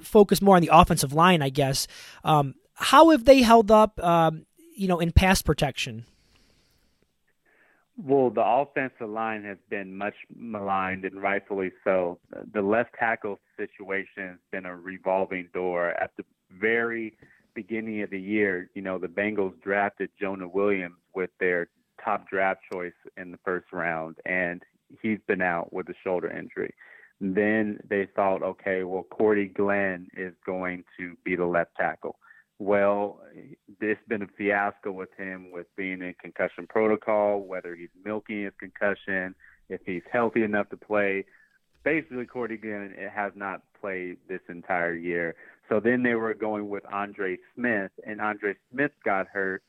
focus 0.02 0.42
more 0.42 0.56
on 0.56 0.64
the 0.64 0.72
offensive 0.74 1.14
line. 1.14 1.44
I 1.44 1.50
guess. 1.50 1.88
Um, 2.24 2.56
how 2.74 3.10
have 3.10 3.26
they 3.26 3.44
held 3.44 3.70
up? 3.70 4.04
Um, 4.04 4.46
you 4.76 4.88
know, 4.88 5.00
in 5.00 5.12
pass 5.12 5.44
protection. 5.44 6.06
Well, 7.98 8.30
the 8.30 8.46
offensive 8.46 9.10
line 9.10 9.44
has 9.44 9.58
been 9.70 9.98
much 9.98 10.14
maligned, 10.36 11.04
and 11.04 11.20
rightfully 11.22 11.72
so. 11.84 12.20
The 12.54 12.62
left 12.62 12.92
tackle 13.00 13.40
situation 13.58 14.28
has 14.30 14.38
been 14.52 14.68
a 14.68 14.76
revolving 14.76 15.50
door. 15.52 15.90
At 15.90 16.12
the 16.16 16.24
very 16.52 17.18
beginning 17.56 18.04
of 18.04 18.12
the 18.12 18.20
year, 18.20 18.70
you 18.76 18.84
know, 18.84 19.00
the 19.00 19.08
Bengals 19.08 19.60
drafted 19.64 20.12
Jonah 20.20 20.48
Williams 20.48 20.98
with 21.16 21.32
their 21.40 21.70
top 22.04 22.30
draft 22.30 22.62
choice 22.72 22.94
in 23.18 23.32
the 23.32 23.40
first 23.44 23.66
round, 23.74 24.18
and 24.26 24.62
he's 25.02 25.20
been 25.28 25.42
out 25.42 25.74
with 25.74 25.90
a 25.90 25.96
shoulder 26.04 26.30
injury. 26.30 26.74
Then 27.20 27.80
they 27.90 28.08
thought, 28.16 28.44
okay, 28.44 28.84
well, 28.84 29.08
Cordy 29.10 29.48
Glenn 29.48 30.08
is 30.16 30.34
going 30.46 30.84
to 31.00 31.16
be 31.24 31.36
the 31.36 31.48
left 31.48 31.76
tackle. 31.76 32.20
Well, 32.60 33.20
it's 33.82 34.02
been 34.08 34.24
a 34.24 34.28
fiasco 34.36 34.92
with 34.92 35.10
him 35.18 35.52
with 35.52 35.68
being 35.76 36.02
in 36.02 36.16
concussion 36.20 36.66
protocol, 36.68 37.42
whether 37.42 37.76
he's 37.76 37.90
milking 38.04 38.44
his 38.44 38.54
concussion, 38.60 39.36
if 39.70 39.82
he's 39.86 40.02
healthy 40.12 40.44
enough 40.44 40.70
to 40.70 40.78
play. 40.78 41.26
Basically, 41.84 42.26
Cordy 42.26 42.58
Glenn 42.58 42.96
has 43.14 43.32
not 43.36 43.62
played 43.80 44.18
this 44.28 44.42
entire 44.50 44.96
year. 44.96 45.36
So 45.70 45.80
then 45.80 46.02
they 46.02 46.16
were 46.16 46.34
going 46.34 46.70
with 46.70 46.84
Andre 46.92 47.38
Smith, 47.56 47.92
and 48.06 48.20
Andre 48.22 48.56
Smith 48.72 48.92
got 49.06 49.28
hurt, 49.28 49.62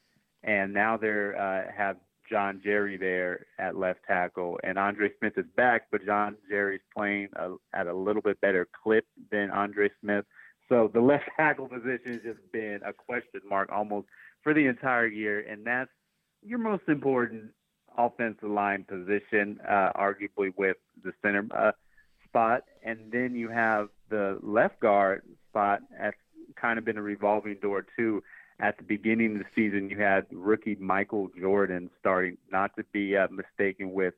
and 0.43 0.73
now 0.73 0.97
they 0.97 1.09
uh, 1.09 1.71
have 1.77 1.97
John 2.31 2.61
Jerry 2.63 2.97
there 2.97 3.47
at 3.59 3.77
left 3.77 4.01
tackle, 4.07 4.59
and 4.63 4.79
Andre 4.79 5.11
Smith 5.19 5.35
is 5.37 5.47
back, 5.57 5.89
but 5.91 6.05
John 6.05 6.37
Jerry's 6.49 6.81
playing 6.97 7.29
a, 7.37 7.55
at 7.75 7.87
a 7.87 7.95
little 7.95 8.23
bit 8.23 8.41
better 8.41 8.67
clip 8.83 9.05
than 9.31 9.51
Andre 9.51 9.91
Smith. 10.01 10.25
So 10.89 11.01
the 11.01 11.05
left 11.05 11.25
tackle 11.37 11.69
position 11.69 12.13
has 12.13 12.23
just 12.23 12.53
been 12.53 12.81
a 12.85 12.93
question 12.93 13.41
mark 13.49 13.71
almost 13.73 14.07
for 14.43 14.55
the 14.55 14.67
entire 14.67 15.07
year, 15.07 15.41
and 15.41 15.67
that's 15.67 15.91
your 16.43 16.59
most 16.59 16.85
important 16.89 17.51
offensive 17.97 18.49
line 18.49 18.85
position, 18.85 19.59
uh, 19.69 19.91
arguably 19.97 20.53
with 20.57 20.77
the 21.03 21.13
center 21.23 21.47
uh, 21.57 21.73
spot, 22.25 22.63
and 22.85 23.11
then 23.11 23.35
you 23.35 23.49
have 23.49 23.89
the 24.09 24.39
left 24.43 24.79
guard 24.81 25.23
spot. 25.51 25.81
That's 25.99 26.17
kind 26.55 26.79
of 26.79 26.85
been 26.85 26.97
a 26.97 27.03
revolving 27.03 27.57
door 27.61 27.85
too. 27.97 28.23
At 28.61 28.77
the 28.77 28.85
beginning 28.85 29.37
of 29.37 29.39
the 29.39 29.49
season, 29.55 29.89
you 29.89 29.99
had 29.99 30.27
rookie 30.33 30.77
Michael 30.81 31.31
Jordan 31.39 31.91
starting, 32.01 32.39
not 32.51 32.75
to 32.77 32.85
be 32.93 33.17
uh, 33.17 33.29
mistaken 33.31 33.93
with 33.93 34.15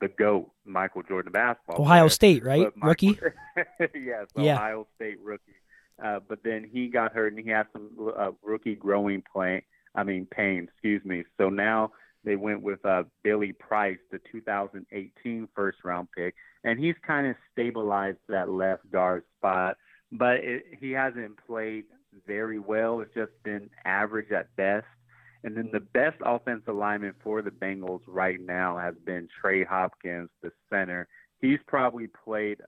the 0.00 0.08
GOAT, 0.08 0.50
Michael 0.64 1.02
Jordan 1.02 1.32
basketball. 1.32 1.82
Ohio 1.82 2.02
player. 2.02 2.08
State, 2.08 2.44
right? 2.44 2.76
Michael, 2.76 2.88
rookie? 2.88 3.20
yes, 3.94 4.26
yeah. 4.36 4.54
Ohio 4.54 4.86
State 4.96 5.18
rookie. 5.22 5.57
Uh, 6.02 6.20
but 6.28 6.40
then 6.44 6.68
he 6.70 6.88
got 6.88 7.12
hurt 7.12 7.32
and 7.32 7.44
he 7.44 7.50
had 7.50 7.66
some 7.72 7.90
uh, 8.16 8.30
rookie 8.42 8.76
growing 8.76 9.22
play. 9.32 9.64
I 9.94 10.04
mean 10.04 10.26
pain, 10.30 10.68
excuse 10.70 11.04
me. 11.04 11.24
So 11.38 11.48
now 11.48 11.92
they 12.24 12.36
went 12.36 12.62
with 12.62 12.84
uh, 12.84 13.04
Billy 13.24 13.52
Price, 13.52 13.98
the 14.10 14.20
2018 14.30 15.48
first 15.54 15.78
round 15.84 16.08
pick, 16.16 16.34
and 16.64 16.78
he's 16.78 16.94
kind 17.06 17.26
of 17.26 17.36
stabilized 17.52 18.18
that 18.28 18.50
left 18.50 18.90
guard 18.90 19.24
spot. 19.38 19.76
But 20.12 20.36
it, 20.36 20.64
he 20.80 20.92
hasn't 20.92 21.38
played 21.46 21.84
very 22.26 22.58
well. 22.58 23.00
It's 23.00 23.14
just 23.14 23.32
been 23.44 23.70
average 23.84 24.30
at 24.30 24.54
best. 24.56 24.86
And 25.44 25.56
then 25.56 25.70
the 25.72 25.80
best 25.80 26.16
offensive 26.24 26.74
lineman 26.74 27.14
for 27.22 27.42
the 27.42 27.50
Bengals 27.50 28.00
right 28.06 28.40
now 28.40 28.76
has 28.76 28.94
been 29.04 29.28
Trey 29.40 29.64
Hopkins, 29.64 30.30
the 30.42 30.50
center. 30.68 31.06
He's 31.40 31.60
probably 31.66 32.08
played 32.24 32.58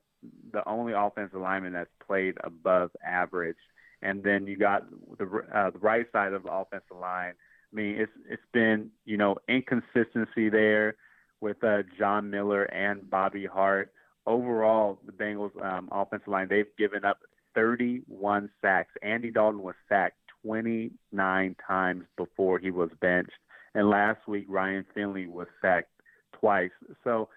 the 0.52 0.66
only 0.68 0.92
offensive 0.92 1.40
lineman 1.40 1.72
that's 1.72 1.90
played 2.06 2.36
above 2.44 2.90
average. 3.04 3.56
And 4.02 4.22
then 4.22 4.46
you 4.46 4.56
got 4.56 4.86
the 5.18 5.24
uh, 5.54 5.70
the 5.70 5.78
right 5.78 6.06
side 6.12 6.32
of 6.32 6.44
the 6.44 6.52
offensive 6.52 6.96
line. 6.98 7.34
I 7.72 7.76
mean, 7.76 7.96
it's 7.96 8.12
it's 8.28 8.42
been 8.52 8.90
you 9.04 9.16
know 9.16 9.36
inconsistency 9.48 10.48
there 10.48 10.96
with 11.40 11.62
uh, 11.62 11.82
John 11.98 12.30
Miller 12.30 12.64
and 12.64 13.08
Bobby 13.08 13.46
Hart. 13.46 13.92
Overall, 14.26 14.98
the 15.04 15.12
Bengals 15.12 15.52
um, 15.64 15.88
offensive 15.92 16.28
line 16.28 16.48
they've 16.48 16.76
given 16.78 17.04
up 17.04 17.18
31 17.54 18.50
sacks. 18.62 18.92
Andy 19.02 19.30
Dalton 19.30 19.62
was 19.62 19.74
sacked 19.88 20.16
29 20.44 21.56
times 21.66 22.04
before 22.16 22.58
he 22.58 22.70
was 22.70 22.90
benched, 23.00 23.32
and 23.74 23.90
last 23.90 24.26
week 24.26 24.46
Ryan 24.48 24.86
Finley 24.94 25.26
was 25.26 25.48
sacked 25.60 25.90
twice. 26.32 26.70
So 27.04 27.28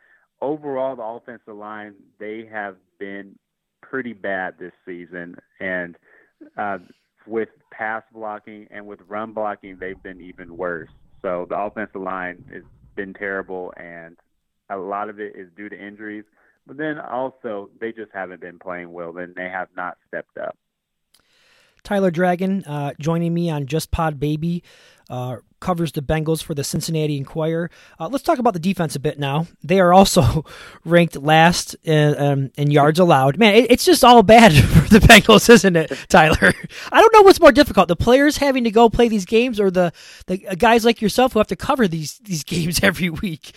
overall, 0.44 0.96
the 0.96 1.04
offensive 1.04 1.56
line 1.56 1.96
they 2.20 2.48
have 2.52 2.76
been 3.00 3.38
pretty 3.82 4.14
bad 4.14 4.56
this 4.60 4.74
season, 4.86 5.36
and 5.60 5.96
uh, 6.58 6.78
with 7.26 7.50
pass 7.72 8.04
blocking 8.14 8.68
and 8.70 8.86
with 8.86 9.00
run 9.08 9.34
blocking, 9.34 9.78
they've 9.80 10.02
been 10.04 10.22
even 10.22 10.58
worse. 10.58 10.90
So 11.22 11.48
the 11.50 11.58
offensive 11.58 12.02
line 12.02 12.44
has 12.54 12.64
been 12.96 13.14
terrible, 13.14 13.74
and 13.78 14.18
a 14.70 14.78
lot 14.78 15.10
of 15.10 15.20
it 15.20 15.36
is 15.36 15.48
due 15.56 15.70
to 15.70 15.80
injuries. 15.80 16.26
But 16.68 16.78
then 16.78 17.00
also, 17.00 17.70
they 17.80 17.92
just 17.92 18.12
haven't 18.14 18.42
been 18.42 18.60
playing 18.60 18.92
well. 18.92 19.14
Then 19.14 19.34
they 19.36 19.50
have 19.50 19.70
not 19.76 19.98
stepped 20.08 20.38
up. 20.38 20.58
Tyler 21.84 22.12
Dragon 22.12 22.64
uh, 22.66 22.94
joining 23.00 23.34
me 23.34 23.50
on 23.50 23.66
Just 23.66 23.92
Pod 23.92 24.20
Baby. 24.20 24.64
Uh, 25.10 25.38
covers 25.60 25.94
the 25.94 26.02
Bengals 26.02 26.44
for 26.44 26.54
the 26.54 26.64
Cincinnati 26.64 27.18
Enquirer. 27.18 27.70
Uh, 28.00 28.08
let's 28.08 28.24
talk 28.24 28.38
about 28.38 28.54
the 28.54 28.60
defense 28.60 28.96
a 28.96 29.00
bit 29.00 29.18
now. 29.18 29.48
They 29.64 29.80
are 29.80 29.94
also 29.94 30.46
ranked 30.86 31.16
last 31.16 31.76
in, 31.84 32.20
um, 32.22 32.52
in 32.56 32.72
yards 32.72 33.00
allowed. 33.00 33.38
Man, 33.38 33.56
it, 33.56 33.72
it's 33.72 33.86
just 33.86 34.04
all 34.04 34.24
bad 34.24 34.54
for 34.70 34.90
the 34.90 35.00
Bengals, 35.00 35.50
isn't 35.50 35.76
it, 35.76 35.92
Tyler? 36.10 36.54
I 36.92 37.02
don't 37.02 37.14
know 37.14 37.22
what's 37.22 37.40
more 37.40 37.52
difficult: 37.52 37.88
the 37.88 37.96
players 37.96 38.38
having 38.38 38.64
to 38.66 38.72
go 38.72 38.90
play 38.90 39.08
these 39.08 39.26
games, 39.26 39.60
or 39.60 39.72
the 39.72 39.92
the 40.28 40.38
guys 40.38 40.86
like 40.86 41.02
yourself 41.02 41.34
who 41.34 41.40
have 41.40 41.48
to 41.48 41.56
cover 41.56 41.88
these 41.88 42.20
these 42.20 42.44
games 42.44 42.82
every 42.84 43.10
week. 43.10 43.54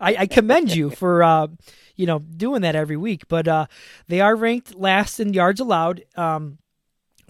I, 0.00 0.16
I, 0.18 0.26
commend 0.26 0.74
you 0.74 0.90
for. 0.90 1.22
Uh, 1.22 1.48
you 1.94 2.06
know, 2.06 2.20
doing 2.20 2.62
that 2.62 2.74
every 2.74 2.96
week, 2.96 3.28
but 3.28 3.46
uh, 3.46 3.66
they 4.08 4.22
are 4.22 4.34
ranked 4.34 4.74
last 4.74 5.20
in 5.20 5.34
yards 5.34 5.60
allowed. 5.60 6.02
Um, 6.16 6.56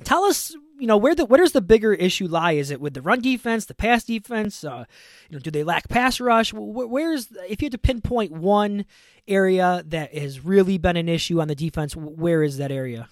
tell 0.05 0.25
us 0.25 0.55
you 0.79 0.87
know 0.87 0.97
where 0.97 1.15
the 1.15 1.25
where 1.25 1.41
does 1.41 1.53
the 1.53 1.61
bigger 1.61 1.93
issue 1.93 2.27
lie? 2.27 2.53
Is 2.53 2.71
it 2.71 2.81
with 2.81 2.95
the 2.95 3.03
run 3.03 3.21
defense, 3.21 3.67
the 3.67 3.75
pass 3.75 4.05
defense? 4.05 4.65
Uh, 4.65 4.85
you 5.29 5.37
know, 5.37 5.41
do 5.41 5.51
they 5.51 5.65
lack 5.65 5.89
pass 5.89 6.21
rush? 6.21 6.53
Where's 6.53 7.29
if 7.49 7.63
you 7.63 7.67
had 7.67 7.73
to 7.73 7.79
pinpoint 7.79 8.33
one 8.33 8.85
area 9.29 9.85
that 9.87 10.15
has 10.15 10.45
really 10.45 10.79
been 10.79 10.97
an 10.97 11.09
issue 11.09 11.41
on 11.41 11.49
the 11.49 11.55
defense, 11.55 11.95
where 11.95 12.43
is 12.43 12.59
that 12.59 12.73
area? 12.73 13.09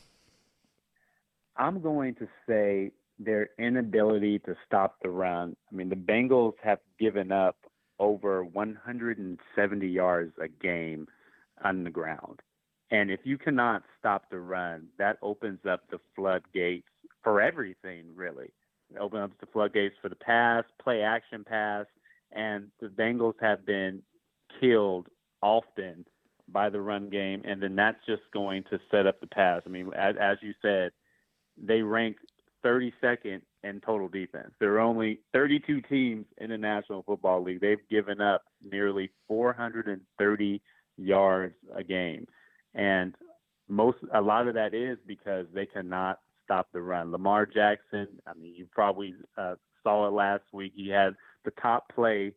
I'm 1.57 1.81
going 1.81 2.15
to 2.17 2.29
say 2.49 2.91
their 3.19 3.51
inability 3.59 4.39
to 4.41 4.57
stop 4.67 4.97
the 5.03 5.11
run. 5.11 5.55
I 5.71 5.75
mean, 5.77 5.91
the 5.91 5.95
Bengals 5.95 6.55
have 6.63 6.79
given 6.99 7.31
up 7.31 7.57
over 7.99 8.43
170 8.43 9.87
yards 9.87 10.33
a 10.43 10.49
game 10.49 11.07
on 11.63 11.85
the 11.85 11.91
ground. 11.91 12.41
And 12.91 13.11
if 13.11 13.21
you 13.25 13.39
cannot 13.39 13.83
stop 13.99 14.31
the 14.31 14.41
run, 14.41 14.89
that 14.99 15.19
opens 15.23 15.61
up 15.69 15.83
the 15.91 15.99
floodgates 16.17 16.89
for 17.23 17.41
everything, 17.41 18.07
really. 18.15 18.51
It 18.93 18.99
opens 18.99 19.25
up 19.25 19.41
the 19.41 19.47
floodgates 19.47 19.95
for 20.03 20.09
the 20.09 20.17
pass, 20.17 20.65
play 20.83 21.03
action 21.03 21.45
pass, 21.45 21.87
and 22.33 22.69
the 22.81 22.89
Bengals 22.89 23.35
have 23.41 23.65
been 23.65 24.03
killed 24.61 25.07
often 25.43 26.05
by 26.49 26.69
the 26.69 26.81
run 26.81 27.09
game, 27.09 27.43
and 27.45 27.63
then 27.63 27.77
that's 27.77 28.05
just 28.07 28.23
going 28.33 28.65
to 28.71 28.81
set 28.91 29.07
up 29.07 29.21
the 29.21 29.27
pass. 29.27 29.63
I 29.65 29.69
mean, 29.69 29.91
as, 29.97 30.17
as 30.21 30.39
you 30.43 30.53
said, 30.61 30.91
they 31.57 31.83
rank 31.83 32.17
32nd 32.65 33.43
in 33.63 33.81
total 33.81 34.09
defense. 34.09 34.51
There 34.59 34.75
are 34.75 34.81
only 34.81 35.21
32 35.33 35.83
teams 35.83 36.27
in 36.39 36.51
the 36.51 36.59
National 36.59 37.03
Football 37.03 37.43
League. 37.43 37.61
They've 37.61 37.89
given 37.91 38.21
up 38.21 38.43
nearly 38.63 39.11
430 39.29 40.63
yards 40.97 41.55
a 41.75 41.85
game, 41.85 42.27
and 42.75 43.15
most 43.69 43.99
a 44.15 44.21
lot 44.21 44.49
of 44.49 44.55
that 44.55 44.75
is 44.75 44.99
because 45.07 45.47
they 45.55 45.67
cannot 45.67 46.19
stop 46.45 46.69
the 46.73 46.81
run. 46.81 47.13
Lamar 47.13 47.47
Jackson, 47.47 48.09
I 48.27 48.35
mean, 48.35 48.55
you 48.57 48.67
probably 48.73 49.15
uh, 49.39 49.55
saw 49.83 50.09
it 50.09 50.13
last 50.13 50.45
week. 50.53 50.73
He 50.75 50.89
had 50.89 51.15
the 51.45 51.53
top 51.63 51.93
play 51.95 52.33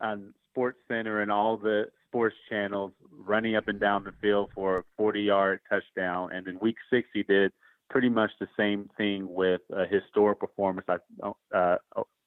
on 0.00 0.32
Sports 0.52 0.78
Center 0.88 1.20
and 1.20 1.30
all 1.30 1.56
the 1.56 1.84
sports 2.08 2.36
channels 2.48 2.92
running 3.12 3.56
up 3.56 3.68
and 3.68 3.78
down 3.78 4.04
the 4.04 4.12
field 4.22 4.50
for 4.54 4.78
a 4.78 5.02
40-yard 5.02 5.60
touchdown, 5.68 6.30
and 6.32 6.46
in 6.48 6.58
Week 6.60 6.76
Six 6.90 7.06
he 7.12 7.22
did 7.22 7.52
pretty 7.90 8.08
much 8.08 8.30
the 8.40 8.48
same 8.56 8.88
thing 8.96 9.26
with 9.32 9.60
a 9.72 9.86
historic 9.86 10.40
performance. 10.40 10.86
I 10.88 11.32
uh, 11.56 11.76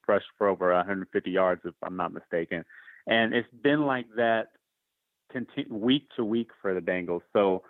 rushed 0.08 0.26
for 0.38 0.48
over 0.48 0.72
150 0.74 1.30
yards, 1.30 1.62
if 1.64 1.74
I'm 1.82 1.96
not 1.96 2.12
mistaken. 2.12 2.64
And 3.06 3.34
it's 3.34 3.48
been 3.62 3.82
like 3.82 4.06
that 4.16 4.48
continue, 5.32 5.74
week 5.74 6.06
to 6.16 6.24
week 6.24 6.50
for 6.60 6.74
the 6.74 6.80
Bengals. 6.80 7.22
So 7.32 7.62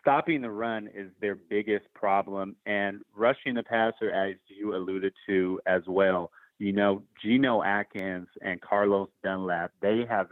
stopping 0.00 0.42
the 0.42 0.50
run 0.50 0.88
is 0.94 1.10
their 1.20 1.34
biggest 1.34 1.86
problem, 1.94 2.56
and 2.66 3.02
rushing 3.14 3.54
the 3.54 3.62
passer, 3.62 4.10
as 4.10 4.34
you 4.48 4.74
alluded 4.74 5.12
to 5.28 5.60
as 5.66 5.82
well. 5.86 6.30
You 6.58 6.72
know, 6.72 7.02
Geno 7.22 7.62
Atkins 7.62 8.28
and 8.40 8.60
Carlos 8.60 9.08
Dunlap, 9.22 9.72
they 9.80 10.04
have 10.08 10.28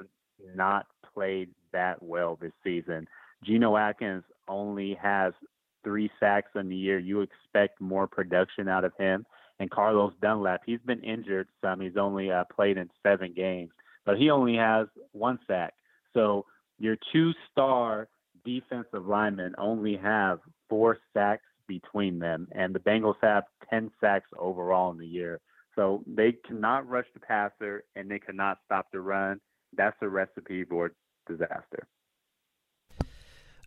not 0.55 0.87
played 1.15 1.51
that 1.73 2.03
well 2.03 2.39
this 2.41 2.53
season. 2.63 3.07
Geno 3.45 3.77
Atkins 3.77 4.25
only 4.49 4.95
has 4.95 5.33
three 5.83 6.11
sacks 6.21 6.51
in 6.55 6.69
the 6.69 6.77
year. 6.77 6.99
You 6.99 7.23
expect 7.23 7.81
more 7.81 8.07
production 8.07 8.69
out 8.69 8.85
of 8.85 8.93
him. 8.99 9.27
And 9.59 9.71
Carlos 9.71 10.13
Dunlap, 10.23 10.63
he's 10.65 10.81
been 10.87 11.03
injured 11.03 11.49
some. 11.61 11.81
He's 11.81 11.97
only 11.97 12.31
uh, 12.31 12.45
played 12.45 12.79
in 12.79 12.89
seven 13.03 13.33
games, 13.35 13.73
but 14.05 14.17
he 14.17 14.31
only 14.31 14.57
has 14.57 14.87
one 15.13 15.39
sack. 15.47 15.75
So 16.15 16.47
your 16.81 16.97
two 17.13 17.33
star 17.53 18.09
defensive 18.45 19.07
linemen 19.07 19.55
only 19.59 19.97
have 19.97 20.41
four 20.69 20.99
sacks 21.15 21.45
between 21.69 22.19
them, 22.19 22.49
and 22.53 22.75
the 22.75 22.81
Bengals 22.81 23.15
have 23.23 23.45
10 23.69 23.91
sacks 24.01 24.29
overall 24.37 24.91
in 24.91 24.99
the 24.99 25.07
year. 25.07 25.41
So 25.77 26.03
they 26.07 26.33
cannot 26.47 26.89
rush 26.89 27.05
the 27.15 27.21
passer 27.21 27.85
and 27.95 28.11
they 28.11 28.19
cannot 28.19 28.59
stop 28.65 28.87
the 28.93 29.01
run. 29.01 29.41
That's 29.77 29.97
a 30.03 30.09
recipe 30.09 30.65
for 30.65 30.93
disaster. 31.29 31.87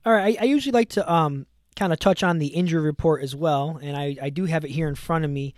All 0.06 0.12
right, 0.12 0.38
I, 0.38 0.42
I 0.42 0.46
usually 0.46 0.74
like 0.74 0.90
to 0.90 1.12
um, 1.12 1.46
kind 1.78 1.94
of 1.94 2.00
touch 2.00 2.24
on 2.24 2.40
the 2.40 2.48
injury 2.48 2.82
report 2.82 3.24
as 3.24 3.34
well, 3.34 3.80
and 3.82 3.96
I, 3.96 4.18
I 4.22 4.30
do 4.32 4.46
have 4.46 4.66
it 4.66 4.72
here 4.72 4.90
in 4.90 4.96
front 4.96 5.24
of 5.24 5.32
me. 5.32 5.54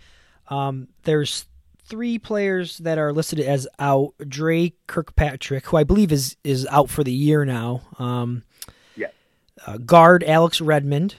Um, 0.48 0.88
there's 1.02 1.46
three 1.86 2.18
players 2.18 2.78
that 2.78 2.98
are 2.98 3.12
listed 3.12 3.40
as 3.40 3.66
out. 3.78 4.14
Dre 4.26 4.72
Kirkpatrick, 4.86 5.66
who 5.66 5.76
I 5.76 5.84
believe 5.84 6.12
is 6.12 6.36
is 6.44 6.66
out 6.70 6.90
for 6.90 7.04
the 7.04 7.12
year 7.12 7.44
now. 7.44 7.82
Um, 7.98 8.42
yeah. 8.96 9.08
Uh, 9.66 9.78
guard 9.78 10.24
Alex 10.24 10.60
Redmond 10.60 11.16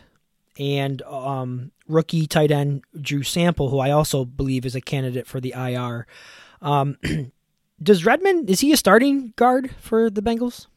and 0.60 1.02
um, 1.04 1.72
rookie 1.88 2.28
tight 2.28 2.52
end 2.52 2.84
Drew 3.00 3.24
Sample, 3.24 3.70
who 3.70 3.80
I 3.80 3.92
also 3.92 4.26
believe 4.26 4.66
is 4.66 4.76
a 4.76 4.82
candidate 4.82 5.28
for 5.28 5.40
the 5.40 5.54
IR. 5.56 6.08
Um, 6.62 6.98
does 7.82 8.06
Redmond 8.06 8.50
is 8.50 8.60
he 8.60 8.72
a 8.72 8.78
starting 8.78 9.34
guard 9.36 9.72
for 9.80 10.10
the 10.10 10.22
Bengals? 10.22 10.68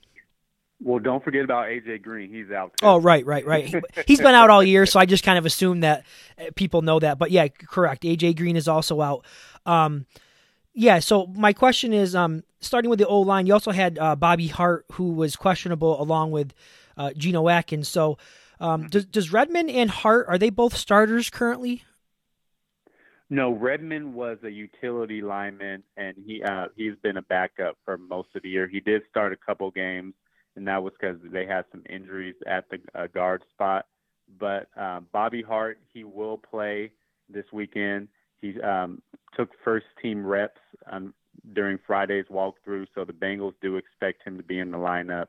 Well, 0.82 0.98
don't 0.98 1.22
forget 1.22 1.44
about 1.44 1.66
AJ 1.66 2.02
Green. 2.02 2.32
He's 2.32 2.50
out. 2.50 2.72
Too. 2.78 2.86
Oh, 2.86 2.98
right, 2.98 3.24
right, 3.26 3.44
right. 3.44 3.82
He's 4.06 4.18
been 4.18 4.34
out 4.34 4.48
all 4.48 4.62
year, 4.62 4.86
so 4.86 4.98
I 4.98 5.04
just 5.04 5.22
kind 5.22 5.36
of 5.36 5.44
assume 5.44 5.80
that 5.80 6.06
uh, 6.38 6.44
people 6.56 6.80
know 6.80 6.98
that. 7.00 7.18
But 7.18 7.30
yeah, 7.30 7.48
correct. 7.48 8.02
AJ 8.04 8.36
Green 8.38 8.56
is 8.56 8.66
also 8.66 9.02
out. 9.02 9.26
Um, 9.66 10.06
yeah. 10.72 11.00
So 11.00 11.26
my 11.26 11.52
question 11.52 11.92
is, 11.92 12.14
um, 12.14 12.44
starting 12.60 12.88
with 12.88 12.98
the 12.98 13.06
O 13.06 13.20
line, 13.20 13.46
you 13.46 13.52
also 13.52 13.72
had 13.72 13.98
uh, 13.98 14.16
Bobby 14.16 14.46
Hart, 14.46 14.86
who 14.92 15.12
was 15.12 15.36
questionable, 15.36 16.00
along 16.00 16.30
with 16.30 16.54
uh, 16.96 17.12
Geno 17.12 17.48
Atkins. 17.48 17.88
So, 17.88 18.16
um, 18.58 18.88
does 18.88 19.04
does 19.04 19.32
Redmond 19.32 19.70
and 19.70 19.90
Hart 19.90 20.26
are 20.28 20.38
they 20.38 20.50
both 20.50 20.76
starters 20.76 21.28
currently? 21.28 21.84
No, 23.28 23.52
Redmond 23.52 24.14
was 24.14 24.38
a 24.42 24.50
utility 24.50 25.20
lineman, 25.20 25.82
and 25.98 26.16
he 26.26 26.42
uh, 26.42 26.66
he's 26.74 26.94
been 27.02 27.18
a 27.18 27.22
backup 27.22 27.76
for 27.84 27.98
most 27.98 28.28
of 28.34 28.42
the 28.42 28.48
year. 28.48 28.66
He 28.66 28.80
did 28.80 29.02
start 29.10 29.34
a 29.34 29.36
couple 29.36 29.70
games 29.70 30.14
and 30.56 30.66
that 30.68 30.82
was 30.82 30.92
because 30.98 31.18
they 31.32 31.46
had 31.46 31.64
some 31.70 31.82
injuries 31.88 32.34
at 32.46 32.64
the 32.70 32.78
uh, 32.94 33.06
guard 33.08 33.42
spot. 33.52 33.86
But 34.38 34.68
um, 34.76 35.06
Bobby 35.12 35.42
Hart, 35.42 35.78
he 35.92 36.04
will 36.04 36.38
play 36.38 36.92
this 37.28 37.46
weekend. 37.52 38.08
He 38.40 38.60
um, 38.60 39.02
took 39.36 39.50
first 39.64 39.86
team 40.00 40.24
reps 40.24 40.60
um, 40.90 41.14
during 41.52 41.78
Friday's 41.86 42.26
walkthrough, 42.30 42.86
so 42.94 43.04
the 43.04 43.12
Bengals 43.12 43.54
do 43.60 43.76
expect 43.76 44.26
him 44.26 44.36
to 44.36 44.42
be 44.42 44.58
in 44.58 44.70
the 44.70 44.78
lineup. 44.78 45.26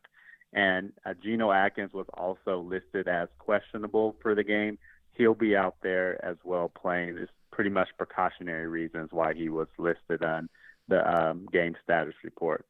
And 0.54 0.92
uh, 1.06 1.14
Geno 1.22 1.52
Atkins 1.52 1.94
was 1.94 2.08
also 2.14 2.60
listed 2.60 3.08
as 3.08 3.30
questionable 3.40 4.16
for 4.22 4.36
the 4.36 4.44
game. 4.44 4.78
He'll 5.14 5.34
be 5.34 5.56
out 5.56 5.76
there 5.82 6.24
as 6.24 6.38
well 6.44 6.70
playing. 6.70 7.18
It's 7.18 7.32
pretty 7.52 7.70
much 7.70 7.90
precautionary 7.98 8.68
reasons 8.68 9.10
why 9.12 9.34
he 9.34 9.50
was 9.50 9.68
listed 9.78 10.24
on 10.24 10.50
the 10.88 11.10
um, 11.10 11.48
game 11.52 11.76
status 11.84 12.16
report. 12.24 12.66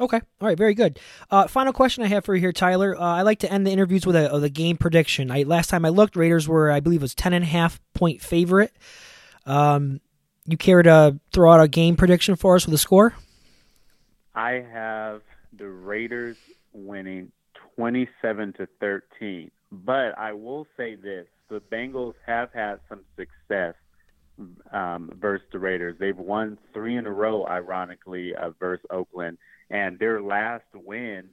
Okay. 0.00 0.20
All 0.40 0.48
right. 0.48 0.58
Very 0.58 0.74
good. 0.74 0.98
Uh, 1.30 1.46
final 1.46 1.72
question 1.72 2.02
I 2.02 2.08
have 2.08 2.24
for 2.24 2.34
you 2.34 2.40
here, 2.40 2.52
Tyler. 2.52 2.96
Uh, 2.96 3.00
I 3.00 3.22
like 3.22 3.38
to 3.40 3.52
end 3.52 3.66
the 3.66 3.70
interviews 3.70 4.04
with 4.04 4.16
a, 4.16 4.32
a, 4.34 4.48
game 4.48 4.76
prediction. 4.76 5.30
I 5.30 5.44
last 5.44 5.70
time 5.70 5.84
I 5.84 5.90
looked, 5.90 6.16
Raiders 6.16 6.48
were, 6.48 6.70
I 6.70 6.80
believe, 6.80 7.02
was 7.02 7.14
ten 7.14 7.32
and 7.32 7.44
a 7.44 7.46
half 7.46 7.80
point 7.94 8.20
favorite. 8.20 8.72
Um, 9.46 10.00
you 10.46 10.56
care 10.56 10.82
to 10.82 11.20
throw 11.32 11.52
out 11.52 11.60
a 11.60 11.68
game 11.68 11.94
prediction 11.96 12.34
for 12.34 12.56
us 12.56 12.66
with 12.66 12.74
a 12.74 12.78
score? 12.78 13.14
I 14.34 14.64
have 14.72 15.22
the 15.56 15.68
Raiders 15.68 16.36
winning 16.72 17.30
twenty-seven 17.76 18.54
to 18.54 18.66
thirteen. 18.80 19.52
But 19.70 20.18
I 20.18 20.32
will 20.32 20.66
say 20.76 20.96
this: 20.96 21.26
the 21.48 21.60
Bengals 21.60 22.14
have 22.26 22.52
had 22.52 22.80
some 22.88 23.02
success 23.16 23.74
um, 24.72 25.12
versus 25.20 25.46
the 25.52 25.60
Raiders. 25.60 25.96
They've 26.00 26.16
won 26.16 26.58
three 26.72 26.96
in 26.96 27.06
a 27.06 27.12
row, 27.12 27.46
ironically, 27.46 28.34
uh, 28.34 28.50
versus 28.58 28.84
Oakland 28.90 29.38
and 29.70 29.98
their 29.98 30.20
last 30.20 30.64
win, 30.74 31.28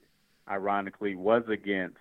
ironically, 0.49 1.15
was 1.15 1.43
against 1.47 1.97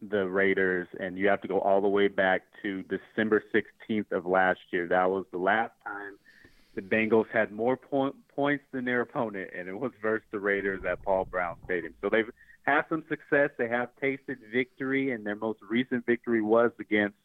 the 0.00 0.28
Raiders, 0.28 0.86
and 1.00 1.18
you 1.18 1.28
have 1.28 1.40
to 1.42 1.48
go 1.48 1.60
all 1.60 1.80
the 1.80 1.88
way 1.88 2.08
back 2.08 2.42
to 2.62 2.84
December 2.84 3.42
16th 3.52 4.12
of 4.12 4.26
last 4.26 4.60
year. 4.70 4.86
That 4.86 5.10
was 5.10 5.24
the 5.32 5.38
last 5.38 5.72
time 5.84 6.14
the 6.74 6.82
Bengals 6.82 7.26
had 7.32 7.50
more 7.50 7.76
point, 7.76 8.14
points 8.34 8.62
than 8.70 8.84
their 8.84 9.00
opponent, 9.00 9.50
and 9.56 9.68
it 9.68 9.78
was 9.78 9.90
versus 10.00 10.26
the 10.30 10.38
Raiders 10.38 10.84
at 10.88 11.02
Paul 11.02 11.24
Brown 11.24 11.56
Stadium. 11.64 11.94
So 12.00 12.08
they've 12.08 12.30
had 12.62 12.82
some 12.88 13.02
success. 13.08 13.50
They 13.58 13.68
have 13.68 13.88
tasted 14.00 14.38
victory, 14.52 15.10
and 15.10 15.26
their 15.26 15.34
most 15.34 15.58
recent 15.68 16.06
victory 16.06 16.40
was 16.40 16.70
against 16.78 17.16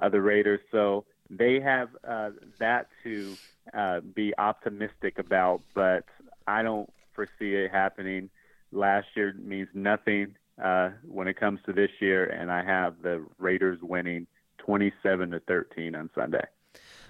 uh, 0.00 0.08
the 0.08 0.20
Raiders. 0.20 0.60
So 0.72 1.04
they 1.30 1.60
have 1.60 1.90
uh, 2.02 2.30
that 2.58 2.88
to 3.04 3.36
uh, 3.72 4.00
be 4.00 4.34
optimistic 4.38 5.20
about, 5.20 5.60
but 5.74 6.04
I 6.48 6.62
don't 6.62 6.90
foresee 7.16 7.54
it 7.54 7.72
happening. 7.72 8.30
Last 8.70 9.08
year 9.16 9.34
means 9.42 9.68
nothing 9.74 10.36
uh, 10.62 10.90
when 11.02 11.26
it 11.26 11.38
comes 11.38 11.60
to 11.66 11.72
this 11.72 11.90
year, 12.00 12.26
and 12.26 12.52
I 12.52 12.62
have 12.64 13.02
the 13.02 13.24
Raiders 13.38 13.78
winning 13.82 14.26
27 14.58 15.32
to 15.32 15.40
13 15.40 15.94
on 15.94 16.10
Sunday. 16.14 16.44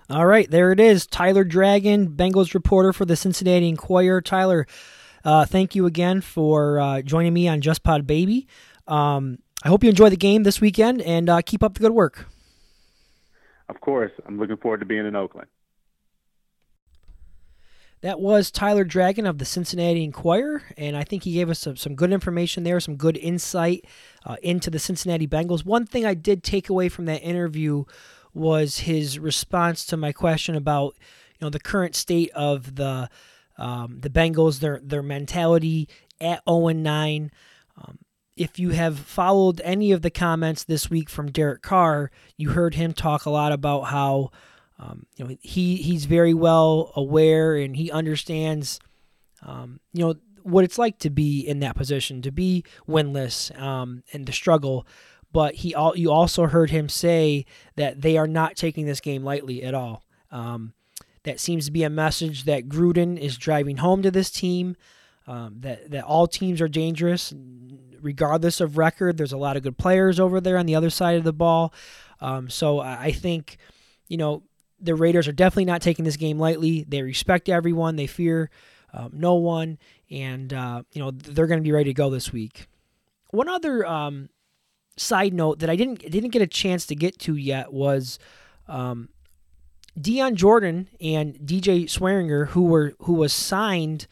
All 0.09 0.27
right, 0.27 0.49
there 0.51 0.73
it 0.73 0.81
is. 0.81 1.07
Tyler 1.07 1.45
Dragon, 1.45 2.09
Bengals 2.09 2.55
reporter 2.55 2.92
for 2.92 3.05
the 3.05 3.16
Cincinnati 3.16 3.69
Enquirer. 3.69 4.21
Tyler, 4.21 4.66
uh, 5.25 5.45
thank 5.45 5.75
you 5.75 5.87
again 5.87 6.21
for 6.21 6.79
uh, 6.79 7.03
joining 7.03 7.35
me 7.35 7.49
on 7.49 7.61
Just 7.61 7.83
Pod 7.83 8.07
Baby. 8.07 8.47
Um, 8.87 9.38
I 9.64 9.69
hope 9.69 9.83
you 9.83 9.90
enjoy 9.90 10.11
the 10.11 10.16
game 10.16 10.45
this 10.45 10.61
weekend 10.61 11.03
and 11.03 11.29
uh, 11.29 11.42
keep 11.42 11.64
up 11.64 11.75
the 11.75 11.81
good 11.81 11.92
work. 11.92 12.27
Of 13.69 13.81
course. 13.81 14.12
I'm 14.27 14.38
looking 14.38 14.59
forward 14.59 14.79
to 14.79 14.87
being 14.87 15.07
in 15.07 15.16
Oakland. 15.16 15.49
That 18.02 18.20
was 18.20 18.50
Tyler 18.50 18.85
Dragon 18.85 19.26
of 19.26 19.38
the 19.38 19.44
Cincinnati 19.44 20.04
Enquirer, 20.04 20.62
and 20.76 20.96
I 20.96 21.02
think 21.02 21.22
he 21.24 21.32
gave 21.32 21.48
us 21.48 21.61
some, 21.61 21.76
some 21.76 21.94
good 21.94 22.12
information 22.12 22.62
there, 22.62 22.78
some 22.78 22.96
good 22.96 23.16
insight 23.16 23.87
uh, 24.24 24.37
into 24.42 24.70
the 24.70 24.78
Cincinnati 24.78 25.26
Bengals. 25.26 25.64
One 25.64 25.87
thing 25.87 26.04
I 26.04 26.14
did 26.14 26.42
take 26.42 26.68
away 26.68 26.88
from 26.88 27.06
that 27.06 27.22
interview 27.22 27.85
was 28.35 28.80
his 28.80 29.18
response 29.18 29.87
to 29.87 29.96
my 29.96 30.12
question 30.12 30.54
about 30.54 30.94
you 31.40 31.46
know 31.46 31.50
the 31.50 31.59
current 31.59 31.94
state 31.94 32.30
of 32.32 32.76
the 32.76 33.09
um, 33.59 34.00
the 34.00 34.11
Bengals, 34.11 34.61
their 34.61 34.78
their 34.82 35.02
mentality 35.02 35.88
at 36.20 36.42
0 36.48 36.68
and 36.68 36.82
9. 36.82 37.30
Um, 37.78 37.98
if 38.37 38.59
you 38.59 38.70
have 38.70 38.98
followed 38.98 39.62
any 39.64 39.92
of 39.92 40.02
the 40.02 40.11
comments 40.11 40.64
this 40.64 40.90
week 40.90 41.09
from 41.09 41.32
Derek 41.32 41.62
Carr, 41.62 42.11
you 42.37 42.50
heard 42.50 42.74
him 42.74 42.92
talk 42.92 43.24
a 43.24 43.30
lot 43.30 43.52
about 43.52 43.85
how 43.85 44.30
um, 44.79 45.07
you 45.17 45.25
know 45.25 45.37
he 45.41 45.77
he's 45.77 46.05
very 46.05 46.35
well 46.35 46.93
aware 46.95 47.57
and 47.57 47.77
he 47.77 47.91
understands 47.91 48.79
um, 49.43 49.81
you 49.93 50.05
know 50.05 50.15
what 50.47 50.65
it's 50.65 50.79
like 50.79 50.99
to 51.01 51.11
be 51.11 51.41
in 51.41 51.59
that 51.61 51.75
position, 51.75 52.23
to 52.23 52.31
be 52.31 52.65
winless 52.89 53.59
um, 53.61 54.05
and 54.12 54.27
the 54.27 54.33
struggle. 54.33 54.87
But 55.33 55.57
he 55.57 55.75
all 55.75 55.97
you 55.97 56.11
also 56.11 56.47
heard 56.47 56.71
him 56.71 56.89
say 56.89 57.45
that 57.75 58.01
they 58.03 58.17
are 58.17 58.29
not 58.29 58.57
taking 58.57 58.87
this 58.87 59.01
game 59.01 59.25
lightly 59.25 59.62
at 59.62 59.75
all. 59.75 60.05
Um, 60.31 60.73
that 61.25 61.41
seems 61.41 61.67
to 61.67 61.73
be 61.73 61.83
a 61.83 61.91
message 61.91 62.45
that 62.45 62.69
Gruden 62.69 63.19
is 63.19 63.37
driving 63.37 63.79
home 63.79 64.03
to 64.03 64.11
this 64.11 64.31
team. 64.31 64.77
Um, 65.27 65.57
that 65.61 65.91
that 65.91 66.05
all 66.05 66.29
teams 66.29 66.61
are 66.61 66.69
dangerous, 66.69 67.35
regardless 68.01 68.61
of 68.61 68.79
record. 68.79 69.17
There's 69.17 69.33
a 69.33 69.37
lot 69.37 69.57
of 69.57 69.65
good 69.65 69.77
players 69.77 70.21
over 70.21 70.41
there 70.41 70.57
on 70.57 70.67
the 70.67 70.77
other 70.77 70.91
side 70.91 71.17
of 71.17 71.25
the 71.25 71.33
ball. 71.33 71.75
Um, 72.21 72.49
so 72.49 72.79
I 72.79 73.11
think, 73.11 73.59
you 74.09 74.17
know, 74.17 74.45
the 74.81 74.95
Raiders 74.95 75.29
are 75.29 75.33
definitely 75.33 75.65
not 75.65 75.83
taking 75.83 76.05
this 76.05 76.17
game 76.17 76.39
lightly. 76.39 76.85
They 76.89 77.03
respect 77.03 77.49
everyone. 77.49 77.97
They 77.97 78.07
fear 78.07 78.51
um, 78.93 79.11
no 79.12 79.35
one, 79.35 79.79
and 80.11 80.53
uh, 80.53 80.83
you 80.93 81.03
know 81.03 81.11
they're 81.11 81.47
going 81.47 81.61
to 81.61 81.65
be 81.65 81.73
ready 81.73 81.91
to 81.91 81.95
go 81.95 82.11
this 82.11 82.33
week. 82.33 82.67
One 83.31 83.49
other 83.49 83.87
um, 83.87 84.29
side 84.97 85.35
note 85.35 85.59
that 85.61 85.71
I 85.71 85.77
didn't 85.77 86.11
didn't 86.11 86.31
get 86.31 86.43
a 86.43 86.47
chance 86.47 86.87
to 86.87 86.95
get 86.95 87.19
to 87.21 87.37
yet 87.37 87.73
was 87.73 88.19
um, 88.69 89.09
Dion 90.01 90.37
Jordan 90.37 90.89
and 91.01 91.35
DJ 91.37 91.85
Swearinger, 91.85 92.49
who 92.49 92.65
were 92.65 92.95
who 93.01 93.15
was 93.15 93.33
signed 93.33 94.07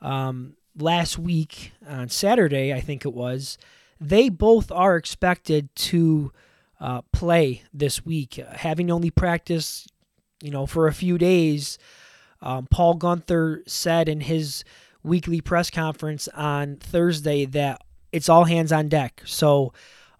um, 0.00 0.56
last 0.76 1.18
week 1.18 1.72
on 1.86 2.08
Saturday, 2.08 2.72
I 2.72 2.80
think 2.80 3.04
it 3.04 3.12
was. 3.12 3.58
They 4.00 4.28
both 4.28 4.72
are 4.72 4.96
expected 4.96 5.74
to 5.76 6.32
uh, 6.80 7.02
play 7.12 7.62
this 7.72 8.04
week, 8.04 8.34
having 8.34 8.90
only 8.90 9.10
practiced, 9.10 9.92
you 10.42 10.50
know, 10.50 10.66
for 10.66 10.86
a 10.86 10.92
few 10.92 11.16
days. 11.16 11.78
Um, 12.40 12.66
Paul 12.66 12.98
Guenther 12.98 13.66
said 13.68 14.08
in 14.08 14.20
his 14.20 14.64
weekly 15.02 15.40
press 15.40 15.70
conference 15.70 16.28
on 16.28 16.76
Thursday 16.76 17.44
that 17.46 17.82
it's 18.10 18.28
all 18.28 18.44
hands 18.44 18.72
on 18.72 18.88
deck. 18.88 19.22
So 19.24 19.72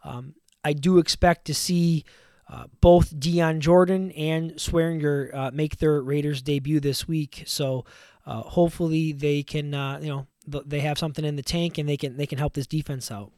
um, 0.04 0.34
I 0.64 0.72
do 0.72 0.98
expect 0.98 1.46
to 1.46 1.54
see 1.54 2.04
uh, 2.48 2.64
both 2.80 3.18
Dion 3.18 3.60
Jordan 3.60 4.10
and 4.12 4.52
Swearinger 4.52 5.34
uh, 5.34 5.50
make 5.52 5.78
their 5.78 6.00
Raiders 6.00 6.42
debut 6.42 6.80
this 6.80 7.08
week. 7.08 7.42
So 7.46 7.84
uh, 8.26 8.42
hopefully 8.42 9.12
they 9.12 9.42
can, 9.42 9.74
uh, 9.74 9.98
you 10.00 10.08
know, 10.08 10.26
they 10.46 10.80
have 10.80 10.98
something 10.98 11.24
in 11.24 11.36
the 11.36 11.42
tank 11.42 11.78
and 11.78 11.88
they 11.88 11.96
can 11.96 12.16
they 12.16 12.26
can 12.26 12.38
help 12.38 12.54
this 12.54 12.66
defense 12.66 13.10
out. 13.10 13.30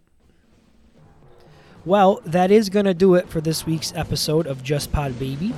Well, 1.84 2.22
that 2.24 2.50
is 2.50 2.70
going 2.70 2.86
to 2.86 2.94
do 2.94 3.14
it 3.14 3.28
for 3.28 3.42
this 3.42 3.66
week's 3.66 3.92
episode 3.94 4.46
of 4.46 4.62
Just 4.62 4.90
Pod 4.90 5.18
Baby. 5.18 5.52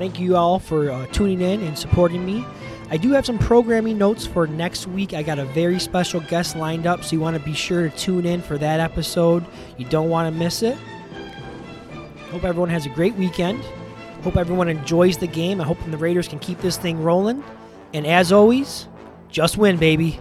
Thank 0.00 0.18
you 0.18 0.34
all 0.34 0.58
for 0.58 0.90
uh, 0.90 1.06
tuning 1.08 1.42
in 1.42 1.62
and 1.62 1.78
supporting 1.78 2.24
me. 2.24 2.42
I 2.88 2.96
do 2.96 3.10
have 3.10 3.26
some 3.26 3.38
programming 3.38 3.98
notes 3.98 4.26
for 4.26 4.46
next 4.46 4.86
week. 4.86 5.12
I 5.12 5.22
got 5.22 5.38
a 5.38 5.44
very 5.44 5.78
special 5.78 6.20
guest 6.20 6.56
lined 6.56 6.86
up, 6.86 7.04
so 7.04 7.12
you 7.12 7.20
want 7.20 7.36
to 7.36 7.42
be 7.44 7.52
sure 7.52 7.90
to 7.90 7.94
tune 7.98 8.24
in 8.24 8.40
for 8.40 8.56
that 8.56 8.80
episode. 8.80 9.44
You 9.76 9.84
don't 9.84 10.08
want 10.08 10.32
to 10.32 10.38
miss 10.38 10.62
it. 10.62 10.78
Hope 12.30 12.44
everyone 12.44 12.70
has 12.70 12.86
a 12.86 12.88
great 12.88 13.14
weekend. 13.16 13.62
Hope 14.22 14.38
everyone 14.38 14.70
enjoys 14.70 15.18
the 15.18 15.26
game. 15.26 15.60
I 15.60 15.64
hope 15.64 15.76
the 15.86 15.98
Raiders 15.98 16.28
can 16.28 16.38
keep 16.38 16.62
this 16.62 16.78
thing 16.78 17.02
rolling. 17.02 17.44
And 17.92 18.06
as 18.06 18.32
always, 18.32 18.88
just 19.28 19.58
win, 19.58 19.76
baby. 19.76 20.18